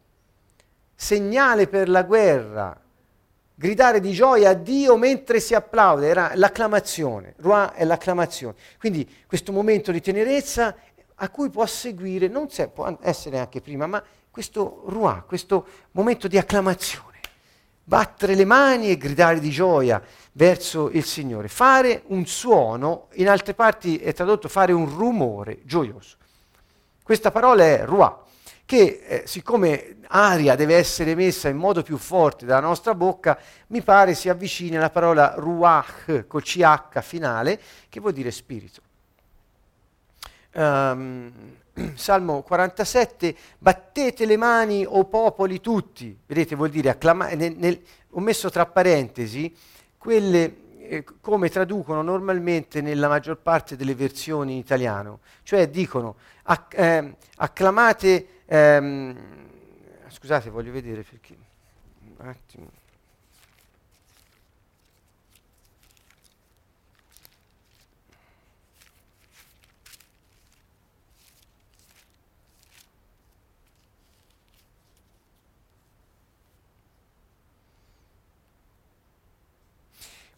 [0.95, 2.79] segnale per la guerra,
[3.55, 8.55] gridare di gioia a Dio mentre si applaude, era l'acclamazione, Ruà è l'acclamazione.
[8.79, 10.77] Quindi questo momento di tenerezza
[11.15, 14.03] a cui può seguire, non se, può essere anche prima, ma
[14.33, 17.21] questo ruà, questo momento di acclamazione,
[17.85, 20.03] battere le mani e gridare di gioia
[20.33, 26.17] verso il Signore, fare un suono, in altre parti è tradotto fare un rumore gioioso.
[27.03, 28.25] Questa parola è ruà,
[28.65, 33.83] che eh, siccome aria deve essere messa in modo più forte dalla nostra bocca, mi
[33.83, 37.61] pare si avvicina alla parola ruach col ch finale,
[37.91, 38.81] che vuol dire spirito.
[40.55, 41.61] Um,
[41.95, 48.21] Salmo 47, battete le mani o popoli tutti, vedete vuol dire acclamare, nel, nel, ho
[48.21, 49.55] messo tra parentesi
[49.97, 56.79] quelle eh, come traducono normalmente nella maggior parte delle versioni in italiano, cioè dicono acc-
[56.79, 59.17] eh, acclamate, ehm,
[60.09, 61.37] scusate voglio vedere perché,
[62.19, 62.82] un attimo.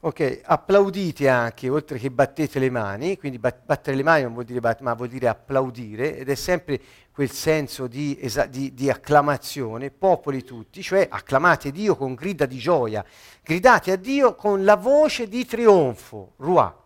[0.04, 4.44] Ok, applaudite anche, oltre che battete le mani, quindi bat- battere le mani non vuol
[4.44, 6.78] dire bat- ma vuol dire applaudire, ed è sempre
[7.10, 12.58] quel senso di, esa- di, di, acclamazione, popoli tutti, cioè acclamate Dio con grida di
[12.58, 13.02] gioia,
[13.42, 16.84] gridate a Dio con la voce di trionfo, ruà.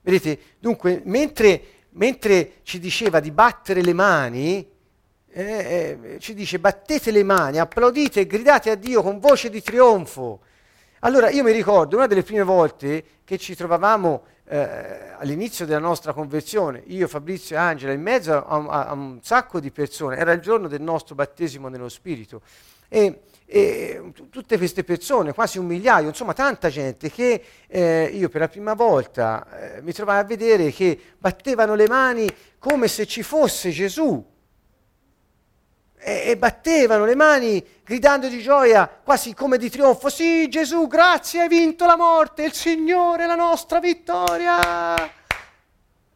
[0.00, 4.68] Vedete, dunque, mentre, mentre ci diceva di battere le mani,
[5.28, 9.62] eh, eh, ci dice battete le mani, applaudite e gridate a Dio con voce di
[9.62, 10.40] trionfo.
[11.00, 16.14] Allora io mi ricordo una delle prime volte che ci trovavamo eh, all'inizio della nostra
[16.14, 20.32] conversione, io, Fabrizio e Angela, in mezzo a, a, a, un sacco di persone, era
[20.32, 22.40] il giorno del nostro battesimo nello Spirito.
[22.88, 28.40] E, e tutte queste persone, quasi un migliaio, insomma tanta gente che eh, io per
[28.40, 32.26] la prima volta eh, mi trovai a vedere che battevano le mani
[32.58, 34.24] come se ci fosse Gesù
[36.06, 41.40] e, e battevano le mani gridando di gioia, quasi come di trionfo, sì Gesù, grazie,
[41.40, 44.94] hai vinto la morte, il Signore è la nostra vittoria.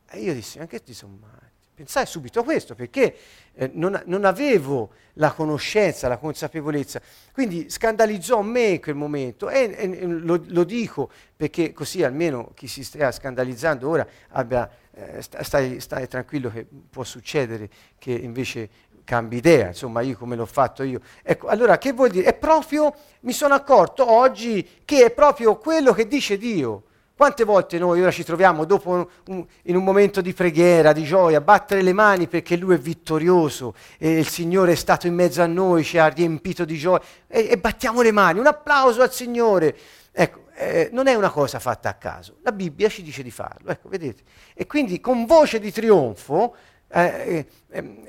[0.09, 1.39] E io dissi, ma che ti sono matti?
[1.75, 3.17] Pensai subito a questo, perché
[3.55, 7.01] eh, non, non, avevo la conoscenza, la consapevolezza.
[7.33, 12.85] Quindi scandalizzò me quel momento e, e lo, lo, dico perché così almeno chi si
[12.85, 18.69] sta scandalizzando ora abbia, eh, stai, stai tranquillo che può succedere che invece
[19.05, 21.01] cambi idea, insomma io come l'ho fatto io.
[21.23, 22.27] Ecco, allora che vuol dire?
[22.27, 26.85] È proprio, mi sono accorto oggi che è proprio quello che dice Dio.
[27.21, 31.03] Quante volte noi ora ci troviamo dopo un, un, in un momento di preghiera, di
[31.03, 35.15] gioia, a battere le mani perché Lui è vittorioso e il Signore è stato in
[35.15, 39.03] mezzo a noi, ci ha riempito di gioia e, e battiamo le mani, un applauso
[39.03, 39.77] al Signore.
[40.13, 43.71] Ecco, eh, non è una cosa fatta a caso, la Bibbia ci dice di farlo,
[43.71, 44.23] ecco, vedete.
[44.55, 46.55] E quindi con voce di trionfo,
[46.89, 48.07] eh, eh, ehm,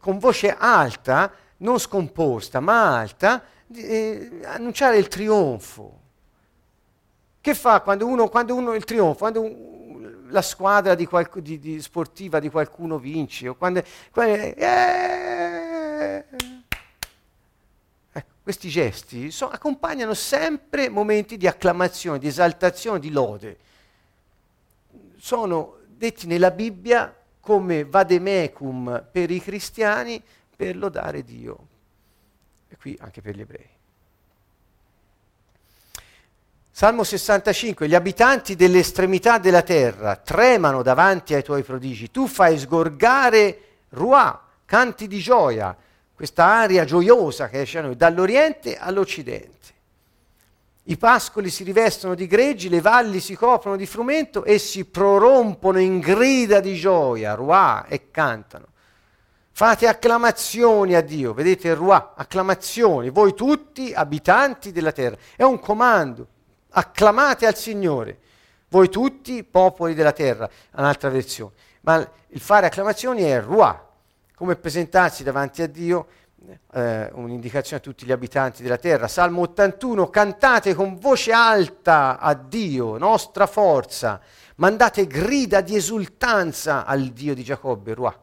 [0.00, 5.98] con voce alta, non scomposta, ma alta, eh, annunciare il trionfo.
[7.40, 11.58] Che fa quando uno, quando uno il trionfo, quando un, la squadra di qualc- di,
[11.58, 16.24] di sportiva di qualcuno vince, o quando, quando eh,
[18.12, 23.58] ecco, questi gesti so, accompagnano sempre momenti di acclamazione, di esaltazione, di lode.
[25.16, 30.22] Sono detti nella Bibbia come vademecum per i cristiani
[30.54, 31.66] per lodare Dio.
[32.68, 33.68] E qui anche per gli ebrei.
[36.70, 42.58] Salmo 65, gli abitanti delle estremità della terra tremano davanti ai tuoi prodigi, tu fai
[42.58, 43.58] sgorgare
[43.90, 45.76] ruà, canti di gioia,
[46.14, 49.58] questa aria gioiosa che esce a noi, dall'oriente all'occidente.
[50.90, 55.78] I pascoli si rivestono di greggi, le valli si coprono di frumento e si prorompono
[55.78, 58.66] in grida di gioia, ruà, e cantano.
[59.52, 65.16] Fate acclamazioni a Dio, vedete, ruà, acclamazioni, voi tutti abitanti della terra.
[65.36, 66.26] È un comando.
[66.70, 68.18] Acclamate al Signore,
[68.68, 71.52] voi tutti popoli della terra, un'altra versione.
[71.82, 71.98] Ma
[72.30, 73.88] il fare acclamazioni è ruà,
[74.34, 76.08] come presentarsi davanti a Dio,
[76.72, 79.08] eh, un'indicazione a tutti gli abitanti della terra.
[79.08, 84.20] Salmo 81, cantate con voce alta a Dio, nostra forza,
[84.56, 88.16] mandate grida di esultanza al Dio di Giacobbe, ruà.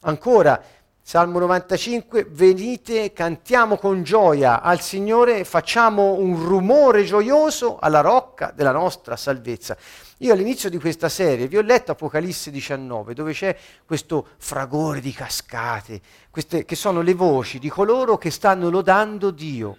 [0.00, 0.62] Ancora,
[1.02, 8.72] Salmo 95, venite, cantiamo con gioia al Signore, facciamo un rumore gioioso alla rocca della
[8.72, 9.76] nostra salvezza.
[10.20, 13.54] Io all'inizio di questa serie vi ho letto Apocalisse 19, dove c'è
[13.84, 16.00] questo fragore di cascate,
[16.30, 19.78] queste, che sono le voci di coloro che stanno lodando Dio.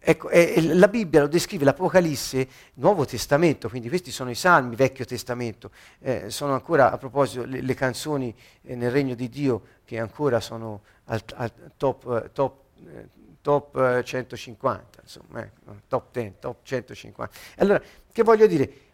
[0.00, 5.04] Ecco, eh, la Bibbia lo descrive, l'Apocalisse, Nuovo Testamento, quindi questi sono i salmi, Vecchio
[5.04, 5.70] Testamento,
[6.00, 10.40] eh, sono ancora a proposito le, le canzoni eh, nel regno di Dio che ancora
[10.40, 13.08] sono al, al top, eh, top, eh,
[13.42, 15.48] top 150, eh, insomma,
[15.86, 17.36] top 10, top 150.
[17.58, 18.88] Allora, che voglio dire?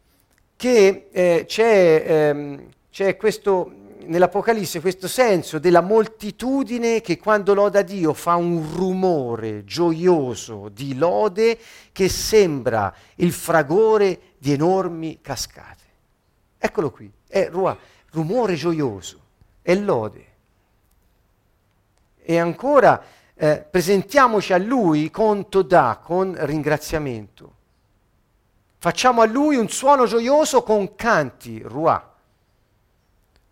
[0.57, 3.71] Che c'è, ehm, c'è questo
[4.07, 11.59] nell'Apocalisse questo senso della moltitudine che quando loda Dio fa un rumore gioioso di lode
[11.93, 15.85] che sembra il fragore di enormi cascate.
[16.59, 17.77] Eccolo qui, è ruah,
[18.13, 19.21] rumore gioioso,
[19.63, 20.25] è lode.
[22.23, 23.03] E ancora
[23.35, 27.55] eh, presentiamoci a Lui con Todà, con ringraziamento.
[28.79, 32.15] Facciamo a Lui un suono gioioso con canti, ruah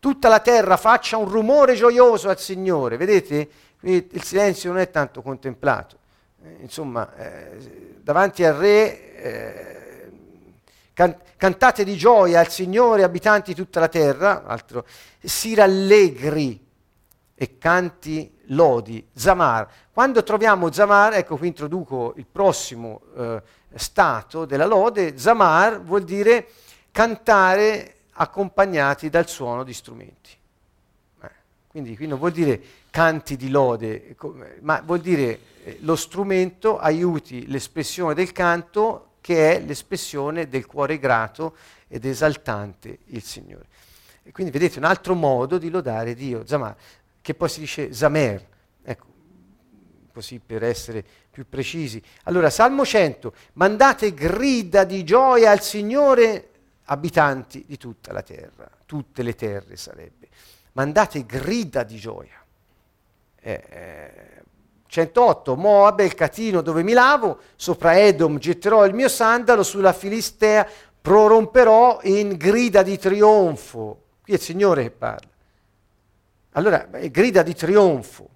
[0.04, 2.98] tutta la terra faccia un rumore gioioso al Signore.
[2.98, 3.48] Vedete?
[3.80, 5.96] il silenzio non è tanto contemplato.
[6.42, 10.12] Eh, insomma, eh, davanti al Re eh,
[10.92, 14.84] can- cantate di gioia al Signore, abitanti di tutta la terra, altro,
[15.22, 16.62] si rallegri
[17.34, 19.08] e canti lodi.
[19.14, 19.68] Zamar.
[19.90, 23.42] Quando troviamo Zamar, ecco qui introduco il prossimo eh,
[23.76, 26.48] stato della lode, Zamar vuol dire
[26.90, 30.30] cantare accompagnati dal suono di strumenti.
[31.22, 31.30] Eh,
[31.68, 32.60] quindi qui non vuol dire
[32.90, 34.16] canti di lode,
[34.60, 40.98] ma vuol dire eh, lo strumento aiuti l'espressione del canto che è l'espressione del cuore
[40.98, 41.56] grato
[41.88, 43.66] ed esaltante il Signore.
[44.22, 46.76] E quindi vedete un altro modo di lodare Dio, Zamar,
[47.20, 48.46] che poi si dice Zamer,
[50.14, 52.00] così per essere più precisi.
[52.24, 56.50] Allora, Salmo 100, mandate grida di gioia al Signore
[56.84, 60.28] abitanti di tutta la terra, tutte le terre sarebbe.
[60.72, 62.42] Mandate grida di gioia.
[63.40, 64.42] Eh, eh,
[64.86, 69.92] 108, Moab è il catino dove mi lavo, sopra Edom getterò il mio sandalo, sulla
[69.92, 70.66] Filistea
[71.00, 74.02] proromperò in grida di trionfo.
[74.22, 75.30] Qui è il Signore che parla.
[76.52, 78.28] Allora, grida di trionfo.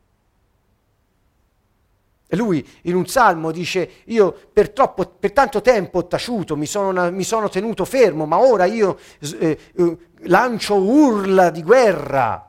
[2.31, 6.66] E lui in un salmo dice, io per, troppo, per tanto tempo ho taciuto, mi
[6.66, 8.99] sono, mi sono, tenuto fermo, ma ora io
[9.39, 12.45] eh, eh, lancio urla di guerra.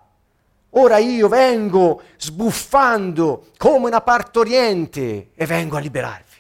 [0.72, 6.38] Ora io vengo sbuffando come una partoriente e vengo a liberarvi.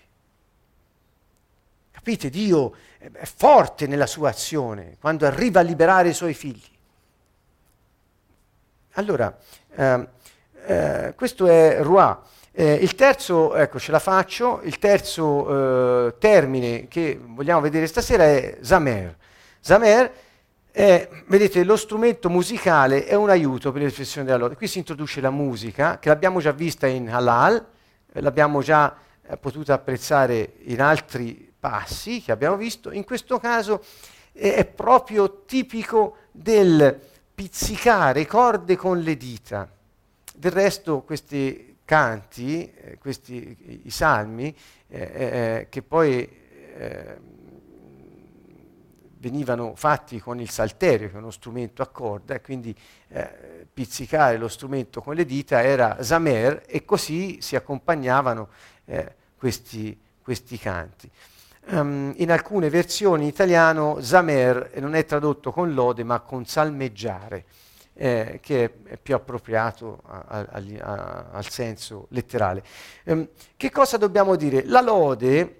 [1.91, 2.29] Capite?
[2.29, 6.77] Dio è forte nella sua azione quando arriva a liberare i suoi figli.
[8.93, 9.35] Allora,
[9.75, 10.07] eh,
[10.65, 12.15] eh, questo è Roi.
[12.51, 18.23] Eh, il terzo, ecco ce la faccio, il terzo eh, termine che vogliamo vedere stasera
[18.23, 19.15] è Zamer.
[19.59, 20.11] Zamer
[20.71, 24.55] è, vedete, lo strumento musicale è un aiuto per l'espressione della lode.
[24.55, 27.65] Qui si introduce la musica, che l'abbiamo già vista in Halal,
[28.11, 32.91] eh, l'abbiamo già eh, potuta apprezzare in altri passi che abbiamo visto.
[32.91, 33.83] In questo caso
[34.31, 36.99] è proprio tipico del
[37.35, 39.69] pizzicare corde con le dita.
[40.33, 44.55] Del resto questi canti, eh, questi, i salmi,
[44.89, 46.29] eh, eh, eh che poi
[46.77, 47.17] eh,
[49.17, 52.77] venivano fatti con il salterio, che è uno strumento a corda, e quindi
[53.07, 58.49] eh, pizzicare lo strumento con le dita era zamer e così si accompagnavano
[59.35, 61.09] questi, questi, canti.
[61.69, 67.45] Um, in alcune versioni in italiano zamer non è tradotto con lode ma con salmeggiare
[68.01, 72.63] eh, che è più appropriato a, a, a, al senso letterale.
[73.03, 73.27] Um,
[73.57, 74.63] che cosa dobbiamo dire?
[74.63, 75.55] La lode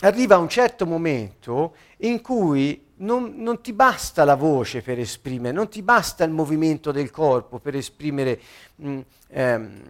[0.00, 5.54] arriva a un certo momento in cui non, non, ti basta la voce per esprimere,
[5.54, 8.38] non ti basta il movimento del corpo per esprimere,
[8.74, 9.82] mh, mm, ehm,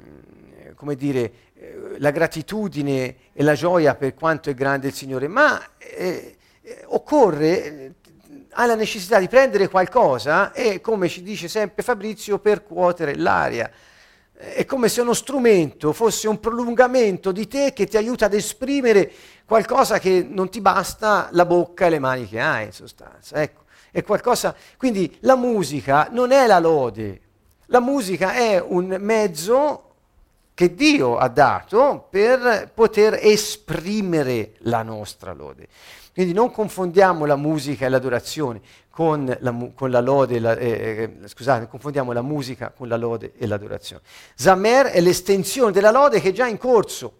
[0.77, 5.61] come dire, eh, la gratitudine e la gioia per quanto è grande il Signore, ma
[5.77, 7.95] eh, eh occorre
[8.53, 13.71] ha la necessità di prendere qualcosa e, come ci dice sempre Fabrizio, percuotere l'aria.
[14.33, 19.11] È come se uno strumento fosse un prolungamento di te che ti aiuta ad esprimere
[19.45, 23.41] qualcosa che non ti basta la bocca e le mani che hai, in sostanza.
[23.41, 24.55] Ecco, è qualcosa...
[24.77, 27.21] Quindi la musica non è la lode,
[27.67, 29.83] la musica è un mezzo
[30.55, 35.69] che Dio ha dato per poter esprimere la nostra lode.
[36.19, 38.61] Quindi non confondiamo la musica e l'adorazione
[38.91, 43.47] con la, con la lode, la, eh, scusate, confondiamo la musica con la lode e
[43.47, 44.03] l'adorazione.
[44.35, 47.19] Zamer è l'estensione della lode che è già in corso.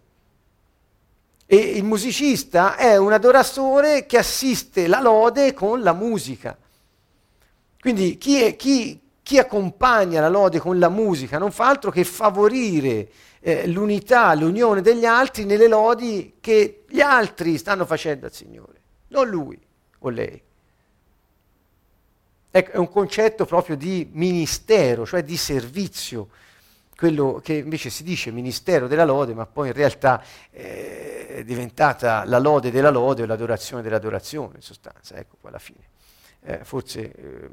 [1.45, 6.57] E il musicista è un adoratore che assiste la lode con la musica.
[7.79, 12.03] Quindi chi, è, chi, chi accompagna la lode con la musica non fa altro che
[12.03, 18.78] favorire eh, l'unità, l'unione degli altri nelle lodi che gli altri stanno facendo al Signore
[19.09, 19.59] non lui
[19.99, 20.41] o lei.
[22.51, 26.29] Ecco, è un concetto proprio di ministero, cioè di servizio,
[26.95, 32.25] quello che invece si dice ministero della lode, ma poi in realtà eh, è diventata
[32.25, 35.87] la lode della lode o l'adorazione dell'adorazione, in sostanza, ecco qua alla fine.
[36.41, 37.49] Eh, forse eh,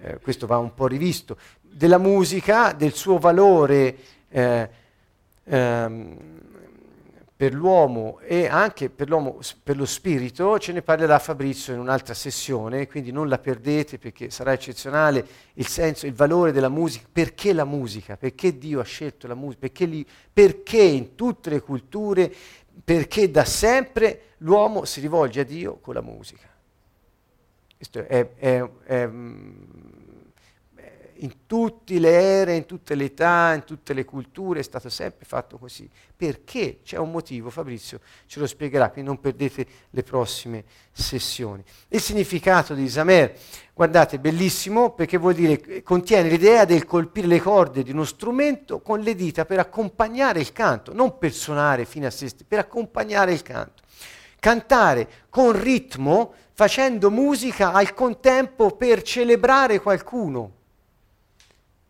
[0.00, 1.38] eh, questo va un po' rivisto.
[1.60, 3.96] Della musica, del suo valore
[4.28, 4.70] eh,
[5.44, 6.37] ehm,
[7.38, 12.12] per l'uomo e anche per, l'uomo, per lo spirito, ce ne parlerà Fabrizio in un'altra
[12.12, 17.06] sessione, quindi non la perdete perché sarà eccezionale il senso, il valore della musica.
[17.12, 18.16] Perché la musica?
[18.16, 19.60] Perché Dio ha scelto la musica?
[19.60, 22.34] Perché, li, perché in tutte le culture,
[22.82, 26.48] perché da sempre l'uomo si rivolge a Dio con la musica.
[27.76, 29.08] Questo è, è, è
[31.20, 35.24] in tutte le ere, in tutte le età, in tutte le culture, è stato sempre
[35.24, 35.88] fatto così.
[36.16, 36.80] Perché?
[36.82, 41.62] C'è un motivo, Fabrizio ce lo spiegherà, quindi non perdete le prossime sessioni.
[41.88, 43.34] Il significato di Zamer,
[43.72, 49.00] guardate, bellissimo perché vuol dire, contiene l'idea del colpire le corde di uno strumento con
[49.00, 53.42] le dita per accompagnare il canto, non per suonare fino a se per accompagnare il
[53.42, 53.82] canto.
[54.40, 60.57] Cantare con ritmo, facendo musica al contempo per celebrare qualcuno,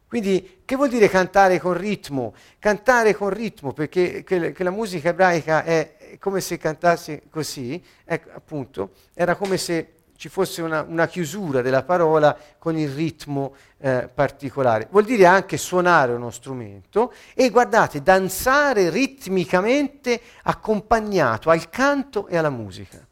[0.09, 2.35] quindi che vuol dire cantare con ritmo?
[2.59, 8.31] Cantare con ritmo, perché che, che la musica ebraica è come se cantassi così, ecco,
[8.33, 14.09] appunto, era come se ci fosse una, una, chiusura della parola con il ritmo eh,
[14.13, 14.89] particolare.
[14.91, 22.51] Vuol dire anche suonare uno strumento e guardate, danzare ritmicamente accompagnato al canto e alla
[22.51, 23.07] musica.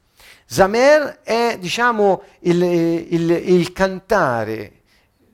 [0.47, 4.73] Zamer è, diciamo, il, il, il cantare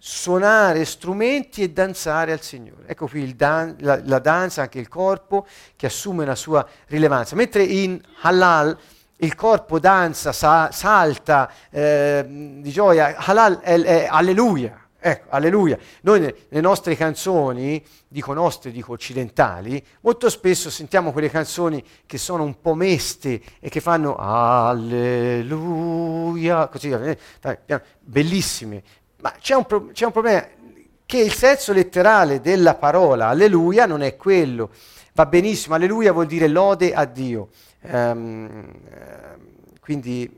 [0.05, 2.89] suonare strumenti e danzare al Signore.
[2.89, 5.47] Ecco qui dan- la, la, danza, anche il corpo,
[5.77, 7.37] che assume la sua rilevanza.
[7.37, 8.77] Mentre in Halal
[9.19, 14.77] il corpo danza, sa- salta eh, di gioia, Halal è, è alleluia.
[15.05, 15.79] Ecco, alleluia.
[16.03, 22.43] Noi nelle nostre canzoni, dico nostre, dico occidentali, molto spesso sentiamo quelle canzoni che sono
[22.43, 25.47] un po' meste e che fanno alleluia,
[26.67, 27.19] così, eh,
[28.01, 28.83] bellissime.
[29.23, 30.45] Ma c'è un, pro- c'è un problema,
[31.07, 34.71] che il senso letterale della parola alleluia non è quello.
[35.15, 37.51] Va benissimo, alleluia vuol dire lode a Dio.
[37.83, 38.73] Um,
[39.81, 40.29] quindi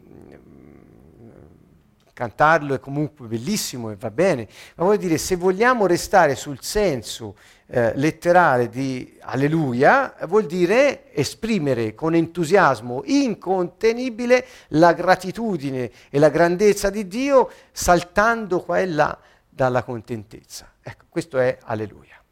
[2.14, 7.36] cantarlo è comunque bellissimo e va bene, ma vuol dire se vogliamo restare sul senso
[7.66, 16.88] eh, letterale di alleluia, vuol dire esprimere con entusiasmo incontenibile la gratitudine e la grandezza
[16.88, 20.72] di Dio saltando qua e là dalla contentezza.
[20.80, 22.22] Ecco, questo è alleluia.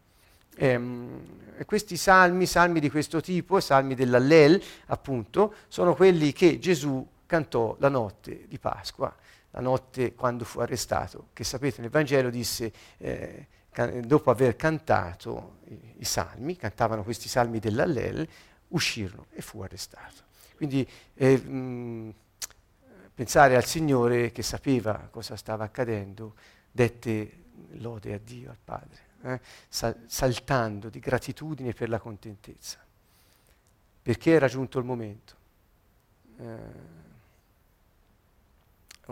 [0.55, 7.75] Ehm, questi salmi, salmi di questo tipo, salmi dell'Allel, appunto, sono quelli che Gesù cantò
[7.79, 9.13] la notte di Pasqua
[9.53, 15.57] la notte quando fu arrestato, che sapete nel Vangelo disse, eh, can- dopo aver cantato
[15.65, 18.27] i-, i, salmi, cantavano questi salmi dell'Allel,
[18.69, 20.23] uscirono e fu arrestato.
[20.55, 22.13] Quindi eh, mh,
[23.13, 26.33] pensare al Signore che sapeva cosa stava accadendo,
[26.71, 27.41] dette
[27.73, 29.39] lode a Dio, al Padre, eh,
[29.69, 32.79] sal- saltando di gratitudine per la contentezza,
[34.01, 35.35] perché era giunto il momento.
[36.39, 37.11] Eh,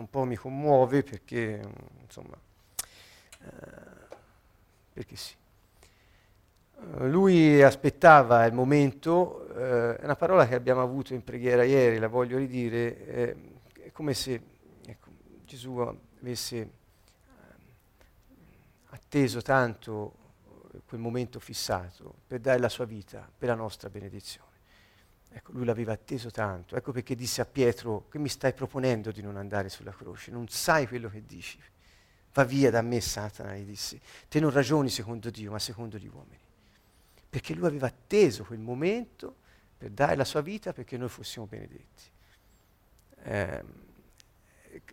[0.00, 1.60] un po' mi commuove perché,
[2.00, 2.36] insomma,
[3.40, 4.16] eh,
[4.92, 5.34] perché sì.
[6.76, 12.08] Uh, lui aspettava il momento, è una parola che abbiamo avuto in preghiera ieri, la
[12.08, 13.36] voglio ridire, eh,
[13.84, 14.40] è come se
[14.86, 15.08] ecco,
[15.44, 16.68] Gesù avesse eh,
[18.90, 20.14] atteso tanto
[20.86, 24.51] quel momento fissato per dare la sua vita per la nostra benedizione.
[25.34, 26.76] Ecco, lui l'aveva atteso tanto.
[26.76, 30.30] Ecco perché disse a Pietro, che mi stai proponendo di non andare sulla croce?
[30.30, 31.58] Non sai quello che dici.
[32.34, 34.00] Va via da me, Satana, gli disse.
[34.28, 36.40] Te non ragioni secondo Dio, ma secondo gli uomini.
[37.28, 39.36] Perché lui aveva atteso quel momento
[39.78, 42.02] per dare la sua vita perché noi fossimo benedetti.
[43.24, 43.64] Eh,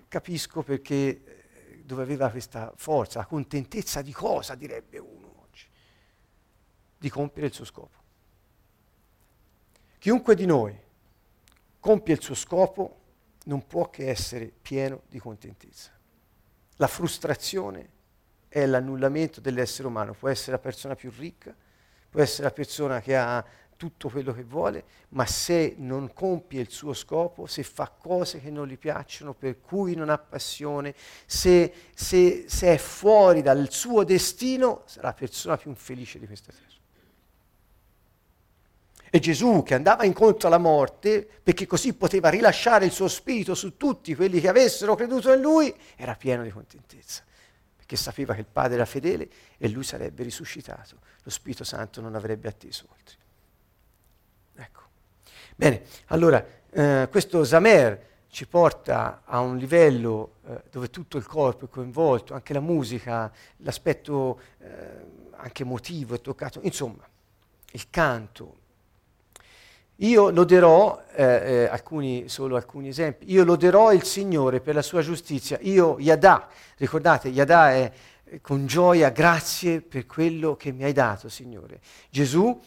[0.07, 5.65] capisco perché eh, dove aveva questa forza, la contentezza di cosa, direbbe uno oggi?
[6.97, 7.97] Di compiere il suo scopo.
[9.99, 10.73] Chiunque di noi
[11.77, 12.99] compie il suo scopo
[13.45, 15.91] non può che essere pieno di contentezza.
[16.77, 17.89] La frustrazione
[18.47, 21.53] è l'annullamento dell'essere umano, può essere la persona più ricca,
[22.09, 23.45] può essere la persona che ha
[23.75, 28.49] tutto quello che vuole, ma se non compie il suo scopo, se fa cose che
[28.49, 30.95] non gli piacciono, per cui non ha passione,
[31.25, 36.53] se, se, se è fuori dal suo destino, sarà la persona più infelice di questa
[36.53, 36.78] terra.
[39.11, 43.75] E Gesù che andava incontro alla morte, perché così poteva rilasciare il suo spirito su
[43.77, 47.23] tutti quelli che avessero creduto in lui, era pieno di contentezza,
[47.75, 50.97] perché sapeva che il Padre era fedele e lui sarebbe risuscitato.
[51.23, 53.15] Lo Spirito Santo non avrebbe atteso oltre.
[54.55, 54.81] Ecco.
[55.55, 61.65] Bene, allora eh, questo Zamer ci porta a un livello eh, dove tutto il corpo
[61.65, 67.07] è coinvolto, anche la musica, l'aspetto eh, anche emotivo è toccato, insomma,
[67.71, 68.57] il canto,
[70.01, 75.01] io loderò, eh, eh, alcuni, solo alcuni esempi, io loderò il Signore per la sua
[75.01, 76.47] giustizia, io Yadà,
[76.77, 77.91] ricordate, Yadà è
[78.23, 81.79] eh, con gioia, grazie per quello che mi hai dato, Signore.
[82.09, 82.57] Gesù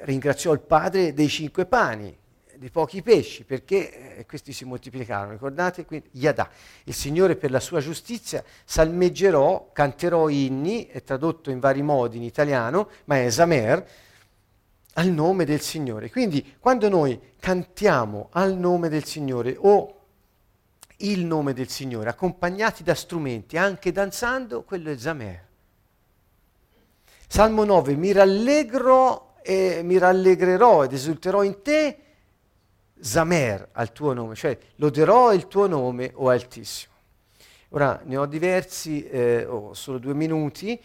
[0.00, 2.16] ringraziò il Padre dei cinque pani,
[2.56, 5.84] dei pochi pesci, perché eh, questi si moltiplicarono, ricordate?
[5.84, 6.48] Quindi Yadà,
[6.84, 12.22] il Signore per la sua giustizia, salmeggerò, canterò inni, è tradotto in vari modi in
[12.22, 13.86] italiano, ma è Zamer,
[14.94, 16.10] al nome del Signore.
[16.10, 20.00] Quindi quando noi cantiamo al nome del Signore o
[20.98, 25.48] il nome del Signore, accompagnati da strumenti, anche danzando, quello è Zamer.
[27.26, 31.98] Salmo 9, mi rallegro e mi rallegrerò ed esulterò in te,
[33.00, 36.92] Zamer al tuo nome, cioè loderò il tuo nome, o Altissimo.
[37.70, 40.80] Ora ne ho diversi, eh, ho solo due minuti,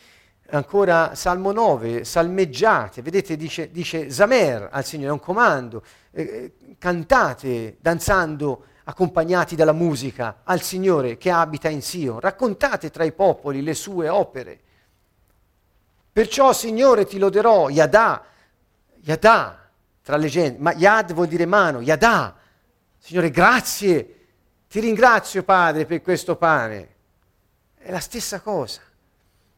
[0.49, 6.75] Ancora Salmo 9, salmeggiate, vedete dice, dice Zamer al Signore, è un comando, eh, eh,
[6.77, 13.61] cantate danzando accompagnati dalla musica al Signore che abita in Sion, raccontate tra i popoli
[13.61, 14.59] le sue opere.
[16.13, 18.23] Perciò Signore ti loderò, Yadà,
[19.01, 19.69] Yadà,
[20.01, 22.33] tra le gente, ma Yad vuol dire mano, Yadà,
[22.97, 24.27] Signore grazie,
[24.69, 26.95] ti ringrazio Padre per questo pane.
[27.75, 28.79] È la stessa cosa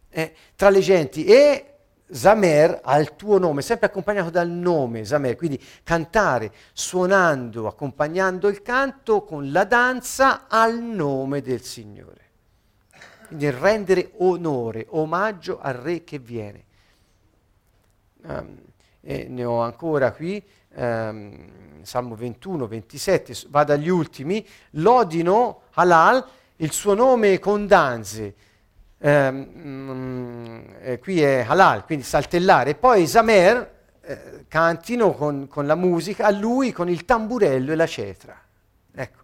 [0.10, 1.66] eh, tra le genti e
[2.12, 9.24] Zamer al tuo nome, sempre accompagnato dal nome Zamer, quindi cantare suonando, accompagnando il canto
[9.24, 12.28] con la danza al nome del Signore.
[13.28, 16.64] Quindi rendere onore, omaggio al re che viene.
[18.24, 18.57] Um,
[19.01, 20.43] e ne ho ancora qui,
[20.76, 26.26] um, Salmo 21, 27, vado agli ultimi, lodino Halal
[26.57, 28.36] il suo nome con danze
[29.00, 36.32] eh, qui è halal, quindi saltellare, poi Zamer eh, cantino con, con, la musica, a
[36.32, 38.38] lui con il tamburello e la cetra.
[38.93, 39.18] Ecco.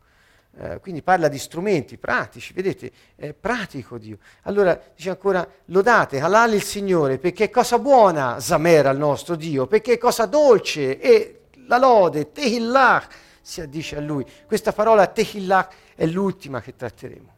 [0.58, 4.20] Eh, quindi parla di strumenti pratici, vedete, è pratico Dio.
[4.44, 9.68] Allora dice ancora, lodate, halal il Signore, perché è cosa buona Zamer al nostro Dio,
[9.68, 13.06] perché è cosa dolce e la lode, tehillah,
[13.42, 14.26] si addice a lui.
[14.46, 17.35] Questa parola tehillah è l'ultima che tratteremo.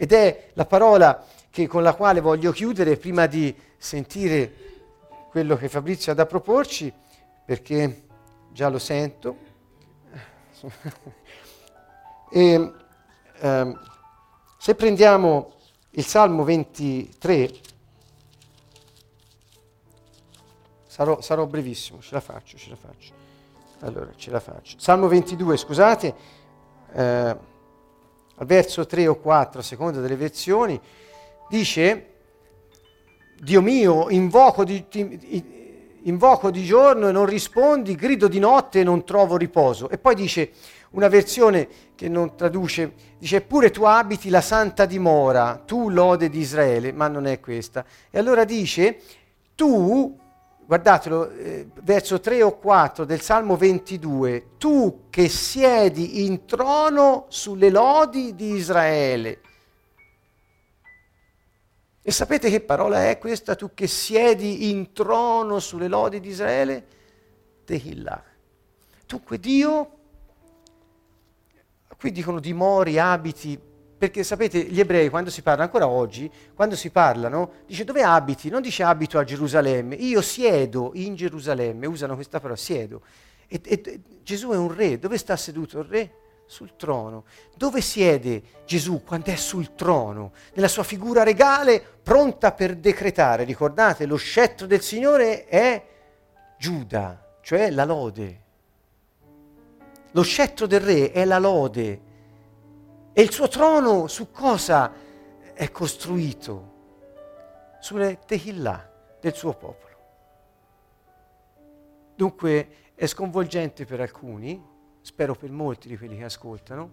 [0.00, 4.52] Ed è la parola che, con la quale voglio chiudere prima di sentire
[5.28, 6.92] quello che Fabrizio ha da proporci,
[7.44, 8.04] perché
[8.52, 9.36] già lo sento.
[12.30, 12.72] e,
[13.40, 13.80] ehm,
[14.56, 15.54] se prendiamo
[15.90, 17.50] il Salmo 23,
[20.86, 23.12] sarò, sarò brevissimo, ce la faccio, ce la faccio.
[23.80, 24.78] Allora, ce la faccio.
[24.78, 26.14] Salmo 22, scusate.
[26.92, 27.47] Eh,
[28.38, 30.80] al verso 3 o 4, a seconda delle versioni,
[31.48, 32.06] dice,
[33.40, 38.84] Dio mio, invoco di, ti, invoco di giorno e non rispondi, grido di notte e
[38.84, 39.88] non trovo riposo.
[39.90, 40.50] E poi dice,
[40.90, 46.38] una versione che non traduce, dice, eppure tu abiti la santa dimora, tu lode di
[46.38, 47.84] Israele, ma non è questa.
[48.10, 49.00] E allora dice,
[49.54, 50.16] tu
[50.68, 57.70] guardatelo, eh, verso 3 o 4 del Salmo 22, tu che siedi in trono sulle
[57.70, 59.40] lodi di Israele.
[62.02, 63.54] E sapete che parola è questa?
[63.54, 66.86] Tu che siedi in trono sulle lodi di Israele?
[67.64, 68.22] Tehillah.
[69.06, 69.90] Dunque Dio,
[71.96, 73.58] qui dicono dimori, abiti,
[73.98, 78.48] perché sapete, gli ebrei quando si parlano, ancora oggi, quando si parlano, dice dove abiti?
[78.48, 83.02] Non dice abito a Gerusalemme, io siedo in Gerusalemme, usano questa parola, siedo.
[83.48, 86.12] E, e, Gesù è un re, dove sta seduto il re?
[86.46, 87.24] Sul trono.
[87.56, 90.32] Dove siede Gesù quando è sul trono?
[90.54, 93.42] Nella sua figura regale, pronta per decretare.
[93.42, 95.84] Ricordate, lo scettro del Signore è
[96.56, 98.42] Giuda, cioè la lode.
[100.12, 102.06] Lo scettro del re è la lode
[103.18, 104.94] e il suo trono su cosa
[105.52, 106.76] è costruito?
[107.80, 109.96] Sulle tehillah del suo popolo.
[112.14, 114.64] Dunque è sconvolgente per alcuni,
[115.00, 116.90] spero per molti di quelli che ascoltano,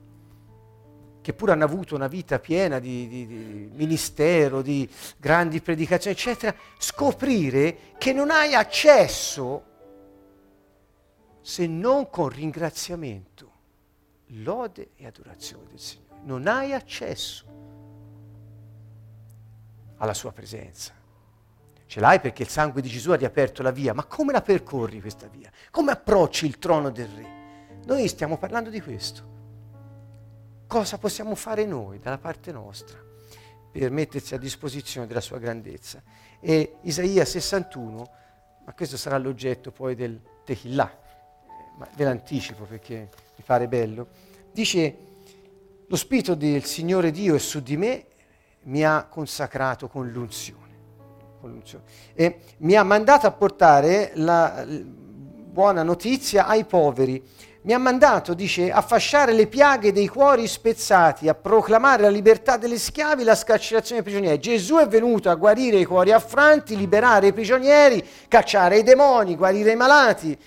[1.21, 6.55] che pur hanno avuto una vita piena di, di, di, ministero, di grandi predicazioni, eccetera,
[6.79, 9.63] scoprire che non hai accesso
[11.41, 13.51] se non con ringraziamento,
[14.29, 17.45] lode e adorazione del Signore non hai accesso
[19.97, 20.93] alla sua presenza.
[21.87, 25.01] Ce l'hai perché il sangue di Gesù ha riaperto la via, ma come la percorri
[25.01, 25.51] questa via?
[25.71, 27.33] Come approcci il trono del Re?
[27.85, 29.33] Noi stiamo parlando di questo.
[30.67, 32.99] Cosa possiamo fare noi dalla parte nostra
[33.71, 36.01] per mettersi a disposizione della sua grandezza?
[36.39, 38.09] E Isaia 61,
[38.65, 40.99] ma questo sarà l'oggetto poi del Tehillah,
[41.77, 44.07] ma ve l'anticipo perché mi pare bello,
[44.51, 45.13] dice
[45.87, 48.05] lo Spirito del Signore Dio è su di me,
[48.63, 50.63] mi ha consacrato con l'unzione.
[51.39, 51.83] Con l'unzione.
[52.13, 57.23] E mi ha mandato a portare la buona notizia ai poveri.
[57.61, 62.57] Mi ha mandato, dice, a fasciare le piaghe dei cuori spezzati, a proclamare la libertà
[62.57, 64.39] degli schiavi la scarcerazione dei prigionieri.
[64.39, 69.71] Gesù è venuto a guarire i cuori affranti, liberare i prigionieri, cacciare i demoni, guarire
[69.71, 70.37] i malati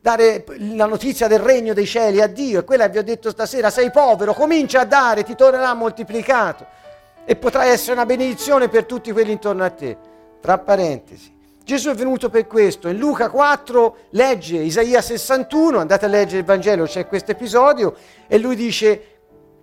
[0.00, 2.60] dare la notizia del regno dei cieli a Dio.
[2.60, 6.66] E quella vi ho detto stasera, sei povero, comincia a dare, ti tornerà moltiplicato
[7.24, 9.96] e potrai essere una benedizione per tutti quelli intorno a te.
[10.40, 11.38] Tra parentesi.
[11.62, 12.88] Gesù è venuto per questo.
[12.88, 17.94] In Luca 4 legge Isaia 61, andate a leggere il Vangelo, c'è questo episodio,
[18.26, 19.00] e lui dice,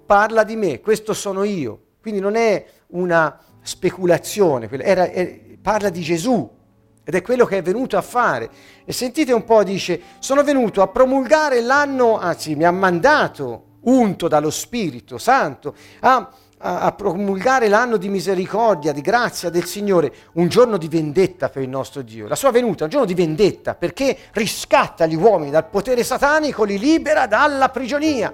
[0.05, 1.81] parla di me, questo sono io.
[1.99, 5.31] Quindi non è una speculazione, era, era,
[5.61, 6.49] parla di Gesù,
[7.07, 8.49] ed è quello che è venuto a fare.
[8.83, 14.27] E sentite un po', dice, sono venuto a promulgare l'anno, anzi mi ha mandato, unto
[14.27, 20.49] dallo Spirito Santo, a, a, a promulgare l'anno di misericordia, di grazia del Signore, un
[20.49, 22.27] giorno di vendetta per il nostro Dio.
[22.27, 26.65] La sua venuta è un giorno di vendetta perché riscatta gli uomini dal potere satanico,
[26.65, 28.33] li libera dalla prigionia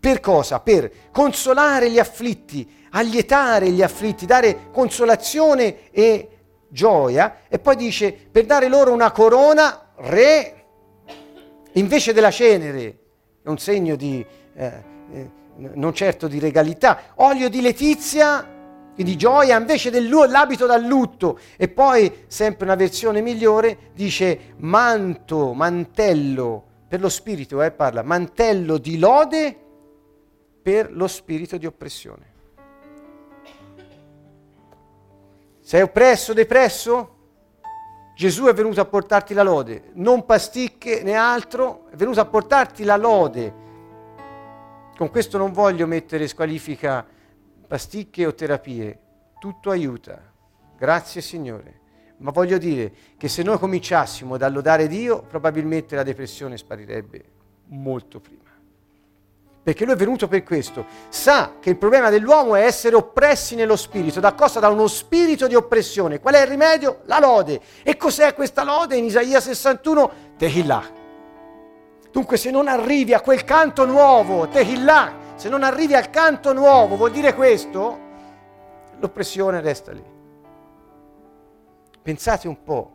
[0.00, 0.60] Per cosa?
[0.60, 6.28] Per consolare gli afflitti, allietare gli afflitti, dare consolazione e
[6.68, 7.40] gioia.
[7.48, 10.64] E poi dice per dare loro una corona re
[11.72, 12.98] invece della cenere,
[13.42, 14.24] è un segno di,
[14.54, 14.72] eh,
[15.12, 18.56] eh, non certo di regalità, olio di letizia
[18.94, 21.38] e di gioia invece dell'abito da lutto.
[21.56, 28.78] E poi, sempre una versione migliore, dice manto, mantello per lo spirito, eh, parla, mantello
[28.78, 29.56] di lode
[30.62, 32.27] per lo spirito di oppressione.
[35.68, 37.16] Sei oppresso, depresso?
[38.14, 42.84] Gesù è venuto a portarti la lode, non pasticche né altro, è venuto a portarti
[42.84, 43.54] la lode.
[44.96, 47.06] Con questo non voglio mettere squalifica
[47.66, 48.98] pasticche o terapie,
[49.38, 50.32] tutto aiuta.
[50.74, 51.80] Grazie Signore.
[52.16, 57.24] Ma voglio dire che se noi cominciassimo a lodare Dio, probabilmente la depressione sparirebbe
[57.66, 58.47] molto prima
[59.68, 63.76] perché lui è venuto per questo, sa che il problema dell'uomo è essere oppressi nello
[63.76, 64.18] spirito.
[64.18, 64.60] Da cosa?
[64.60, 66.20] Da uno spirito di oppressione.
[66.20, 67.00] Qual è il rimedio?
[67.04, 67.60] La lode.
[67.82, 68.96] E cos'è questa lode?
[68.96, 70.90] In Isaia 61, Tehillah.
[72.10, 76.96] Dunque se non arrivi a quel canto nuovo, Tehillah, se non arrivi al canto nuovo,
[76.96, 77.98] vuol dire questo?
[78.98, 80.04] L'oppressione resta lì.
[82.00, 82.92] Pensate un po'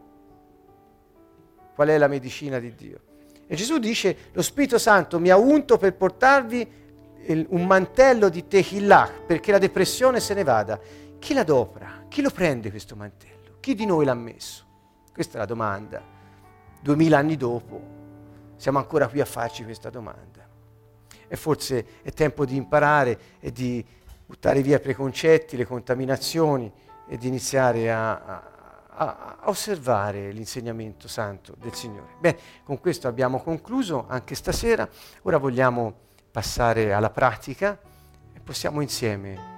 [1.76, 2.99] qual è la medicina di Dio.
[3.53, 6.67] E Gesù dice, lo Spirito Santo mi ha unto per portarvi
[7.49, 10.79] un mantello di Tehillah perché la depressione se ne vada.
[11.19, 12.03] Chi l'adopera?
[12.07, 13.57] Chi lo prende questo mantello?
[13.59, 14.65] Chi di noi l'ha messo?
[15.13, 16.01] Questa è la domanda.
[16.81, 17.79] Duemila anni dopo
[18.55, 20.47] siamo ancora qui a farci questa domanda.
[21.27, 23.85] E forse è tempo di imparare e di
[24.25, 26.73] buttare via i preconcetti, le contaminazioni
[27.07, 28.52] e di iniziare a
[28.95, 32.15] a, osservare l'insegnamento santo del Signore.
[32.19, 34.87] Bene, con questo abbiamo concluso anche stasera,
[35.23, 35.93] ora vogliamo
[36.31, 37.79] passare alla pratica
[38.33, 39.51] e possiamo insieme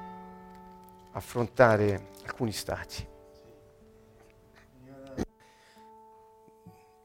[1.12, 3.08] affrontare alcuni stati.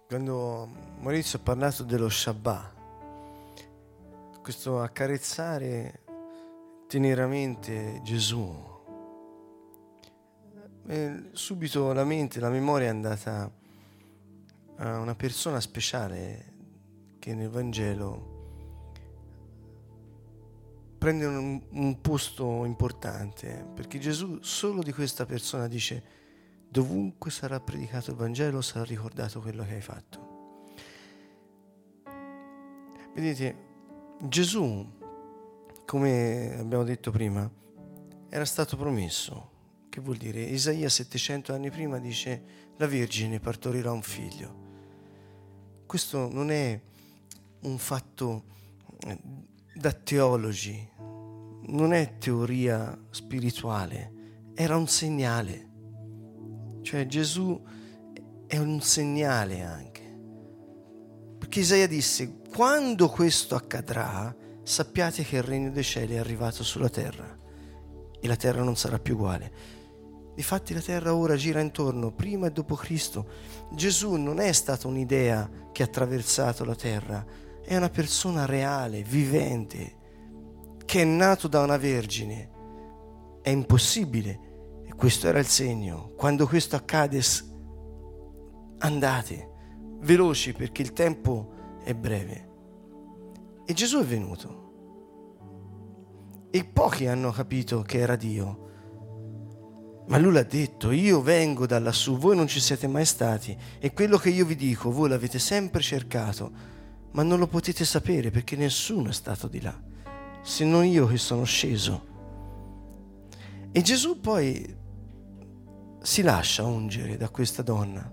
[0.08, 0.68] Quando
[0.98, 2.78] Maurizio ha parlato dello Shabbat,
[4.42, 6.00] questo accarezzare
[6.88, 8.69] teneramente Gesù,
[10.86, 13.50] e subito la mente, la memoria è andata
[14.76, 16.52] a una persona speciale
[17.18, 18.38] che nel Vangelo
[20.98, 26.18] prende un, un posto importante, perché Gesù solo di questa persona dice
[26.68, 30.28] dovunque sarà predicato il Vangelo sarà ricordato quello che hai fatto.
[33.14, 33.68] Vedete,
[34.22, 34.86] Gesù,
[35.84, 37.50] come abbiamo detto prima,
[38.28, 39.49] era stato promesso
[39.90, 40.40] che vuol dire?
[40.40, 42.42] Isaia 700 anni prima dice
[42.76, 44.68] la Vergine partorirà un figlio.
[45.84, 46.80] Questo non è
[47.62, 48.44] un fatto
[49.00, 49.18] eh,
[49.74, 55.68] da teologi, non è teoria spirituale, era un segnale.
[56.82, 57.60] Cioè Gesù
[58.46, 60.18] è un segnale anche.
[61.38, 66.88] Perché Isaia disse, quando questo accadrà, sappiate che il regno dei cieli è arrivato sulla
[66.88, 67.36] terra
[68.20, 69.78] e la terra non sarà più uguale.
[70.40, 73.26] Difatti la terra ora gira intorno, prima e dopo Cristo.
[73.72, 77.22] Gesù non è stata un'idea che ha attraversato la terra,
[77.62, 79.96] è una persona reale, vivente,
[80.86, 82.50] che è nato da una vergine.
[83.42, 84.80] È impossibile.
[84.86, 86.14] E questo era il segno.
[86.16, 87.20] Quando questo accade,
[88.78, 89.50] andate,
[89.98, 91.52] veloci perché il tempo
[91.84, 92.48] è breve.
[93.66, 94.70] E Gesù è venuto.
[96.50, 98.68] E pochi hanno capito che era Dio
[100.10, 103.92] ma lui l'ha detto, io vengo da lassù, voi non ci siete mai stati e
[103.92, 106.50] quello che io vi dico voi l'avete sempre cercato,
[107.12, 109.80] ma non lo potete sapere perché nessuno è stato di là,
[110.42, 112.08] se non io che sono sceso.
[113.70, 114.76] E Gesù poi
[116.02, 118.12] si lascia ungere da questa donna.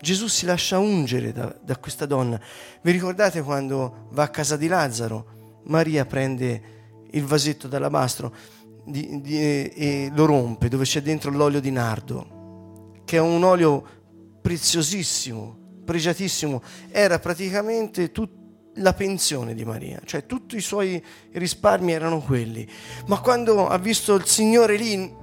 [0.00, 2.40] Gesù si lascia ungere da, da questa donna.
[2.82, 5.60] Vi ricordate quando va a casa di Lazzaro?
[5.66, 6.62] Maria prende
[7.12, 8.34] il vasetto d'alabastro
[8.84, 13.84] di, di, e lo rompe, dove c'è dentro l'olio di nardo, che è un olio
[14.40, 18.30] preziosissimo, pregiatissimo, era praticamente tut,
[18.74, 22.68] la pensione di Maria, cioè tutti i suoi risparmi erano quelli.
[23.06, 25.14] Ma quando ha visto il Signore lì,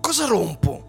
[0.00, 0.84] cosa rompo?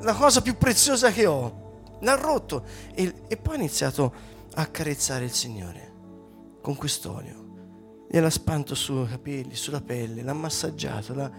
[0.00, 1.66] La cosa più preziosa che ho.
[2.00, 2.64] L'ha rotto
[2.94, 4.12] e, e poi ha iniziato
[4.54, 5.92] a accarezzare il Signore
[6.60, 7.47] con quest'olio
[8.10, 11.30] gliel'ha spanto sui capelli, sulla pelle, l'ha massaggiato, l'ha,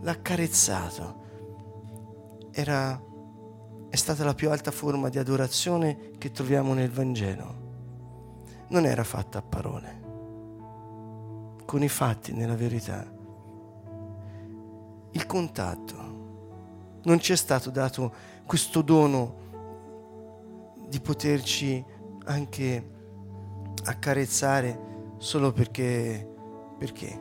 [0.00, 1.24] l'ha accarezzato.
[2.50, 3.00] Era,
[3.88, 7.64] è stata la più alta forma di adorazione che troviamo nel Vangelo.
[8.68, 10.00] Non era fatta a parole,
[11.64, 13.06] con i fatti, nella verità.
[15.12, 16.14] Il contatto.
[17.04, 18.12] Non ci è stato dato
[18.44, 19.44] questo dono
[20.88, 21.84] di poterci
[22.24, 22.90] anche
[23.84, 26.28] accarezzare solo perché,
[26.78, 27.20] perché?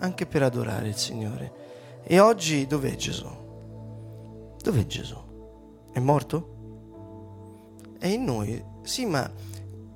[0.00, 2.00] Anche per adorare il Signore.
[2.04, 3.28] E oggi dov'è Gesù?
[4.62, 5.16] Dov'è Gesù?
[5.92, 6.56] È morto?
[7.98, 8.64] È in noi.
[8.82, 9.30] Sì, ma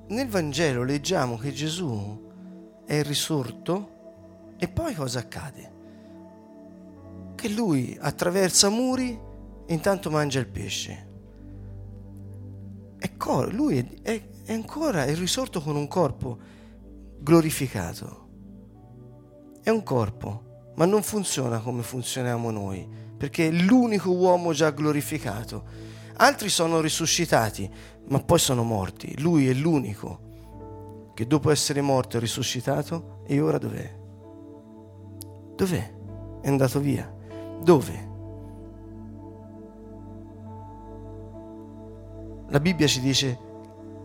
[0.09, 2.21] nel Vangelo leggiamo che Gesù
[2.85, 5.71] è risorto e poi cosa accade?
[7.35, 9.19] Che lui attraversa muri
[9.67, 11.11] e intanto mangia il pesce.
[12.99, 13.11] È
[13.51, 16.39] lui è, è ancora è risorto con un corpo
[17.23, 18.29] glorificato.
[19.63, 25.91] È un corpo, ma non funziona come funzioniamo noi, perché è l'unico uomo già glorificato.
[26.17, 27.71] Altri sono risuscitati,
[28.09, 29.21] ma poi sono morti.
[29.21, 33.99] Lui è l'unico che dopo essere morto è risuscitato e ora dov'è?
[35.55, 35.95] Dov'è?
[36.41, 37.15] È andato via.
[37.63, 38.11] Dove?
[42.49, 43.39] La Bibbia ci dice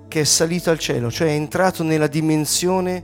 [0.08, 3.03] che è salito al cielo, cioè è entrato nella dimensione